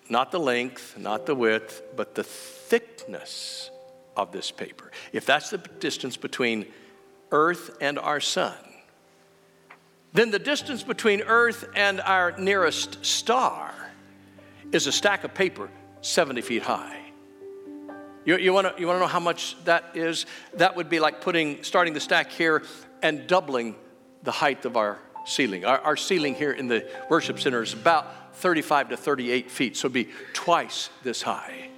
Not 0.09 0.31
the 0.31 0.39
length, 0.39 0.97
not 0.97 1.25
the 1.27 1.35
width, 1.35 1.83
but 1.95 2.15
the 2.15 2.23
thickness 2.23 3.69
of 4.17 4.31
this 4.31 4.51
paper. 4.51 4.91
If 5.13 5.25
that's 5.25 5.51
the 5.51 5.59
distance 5.59 6.17
between 6.17 6.65
earth 7.31 7.77
and 7.79 7.99
our 7.99 8.19
sun, 8.19 8.57
then 10.13 10.31
the 10.31 10.39
distance 10.39 10.81
between 10.81 11.21
earth 11.21 11.65
and 11.75 12.01
our 12.01 12.35
nearest 12.39 13.05
star 13.05 13.71
is 14.71 14.87
a 14.87 14.91
stack 14.91 15.23
of 15.23 15.33
paper 15.33 15.69
70 16.01 16.41
feet 16.41 16.63
high. 16.63 16.99
You, 18.25 18.37
you 18.37 18.53
want 18.53 18.75
to 18.75 18.81
you 18.81 18.87
wanna 18.87 18.99
know 18.99 19.07
how 19.07 19.19
much 19.19 19.55
that 19.65 19.91
is? 19.95 20.25
That 20.55 20.75
would 20.75 20.89
be 20.89 20.99
like 20.99 21.21
putting, 21.21 21.63
starting 21.63 21.93
the 21.93 21.99
stack 21.99 22.31
here 22.31 22.63
and 23.01 23.27
doubling 23.27 23.75
the 24.23 24.31
height 24.31 24.65
of 24.65 24.75
our 24.75 24.99
ceiling. 25.25 25.65
Our, 25.65 25.79
our 25.79 25.97
ceiling 25.97 26.35
here 26.35 26.51
in 26.51 26.67
the 26.67 26.87
worship 27.09 27.39
center 27.39 27.61
is 27.61 27.73
about 27.73 28.28
35 28.39 28.89
to 28.89 28.97
38 28.97 29.51
feet, 29.51 29.77
so 29.77 29.89
be 29.89 30.09
twice 30.33 30.89
this 31.03 31.21
high. 31.21 31.69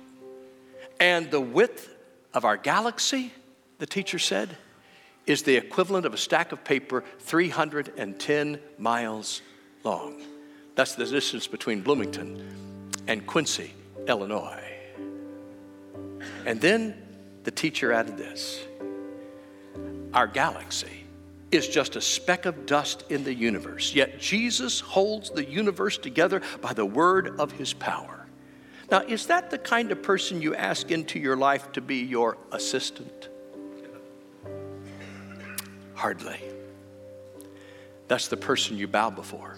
And 0.99 1.31
the 1.31 1.41
width 1.41 1.89
of 2.33 2.45
our 2.45 2.57
galaxy, 2.57 3.33
the 3.79 3.85
teacher 3.85 4.19
said, 4.19 4.55
is 5.25 5.43
the 5.43 5.55
equivalent 5.55 6.05
of 6.05 6.13
a 6.13 6.17
stack 6.17 6.51
of 6.51 6.63
paper 6.63 7.03
310 7.19 8.59
miles 8.77 9.41
long. 9.83 10.21
That's 10.75 10.95
the 10.95 11.05
distance 11.05 11.47
between 11.47 11.81
Bloomington 11.81 12.91
and 13.07 13.25
Quincy, 13.25 13.73
Illinois. 14.07 14.63
And 16.45 16.61
then 16.61 16.95
the 17.43 17.51
teacher 17.51 17.91
added 17.91 18.17
this 18.17 18.61
Our 20.13 20.27
galaxy 20.27 21.00
is 21.51 21.67
just 21.67 21.95
a 21.95 22.01
speck 22.01 22.45
of 22.45 22.65
dust 22.65 23.03
in 23.09 23.23
the 23.23 23.33
universe, 23.33 23.93
yet 23.93 24.19
Jesus 24.19 24.79
holds 24.79 25.29
the 25.29 25.43
universe 25.43 25.97
together 25.97 26.41
by 26.61 26.73
the 26.73 26.85
word 26.85 27.39
of 27.39 27.51
his 27.51 27.73
power. 27.73 28.25
Now, 28.89 29.01
is 29.01 29.27
that 29.27 29.49
the 29.49 29.57
kind 29.57 29.91
of 29.91 30.01
person 30.01 30.41
you 30.41 30.55
ask 30.55 30.91
into 30.91 31.19
your 31.19 31.37
life 31.37 31.71
to 31.73 31.81
be 31.81 31.97
your 31.97 32.37
assistant? 32.51 33.29
Hardly. 35.93 36.39
That's 38.07 38.27
the 38.27 38.37
person 38.37 38.77
you 38.77 38.87
bow 38.87 39.09
before, 39.09 39.57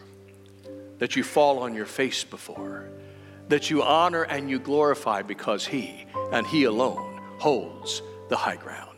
that 0.99 1.15
you 1.15 1.23
fall 1.23 1.59
on 1.59 1.73
your 1.73 1.87
face 1.87 2.23
before, 2.23 2.89
that 3.47 3.71
you 3.71 3.81
honor 3.81 4.23
and 4.23 4.49
you 4.49 4.59
glorify 4.59 5.23
because 5.23 5.65
He 5.65 6.05
and 6.31 6.45
He 6.45 6.65
alone 6.65 7.19
holds 7.39 8.03
the 8.29 8.37
high 8.37 8.57
ground. 8.57 8.92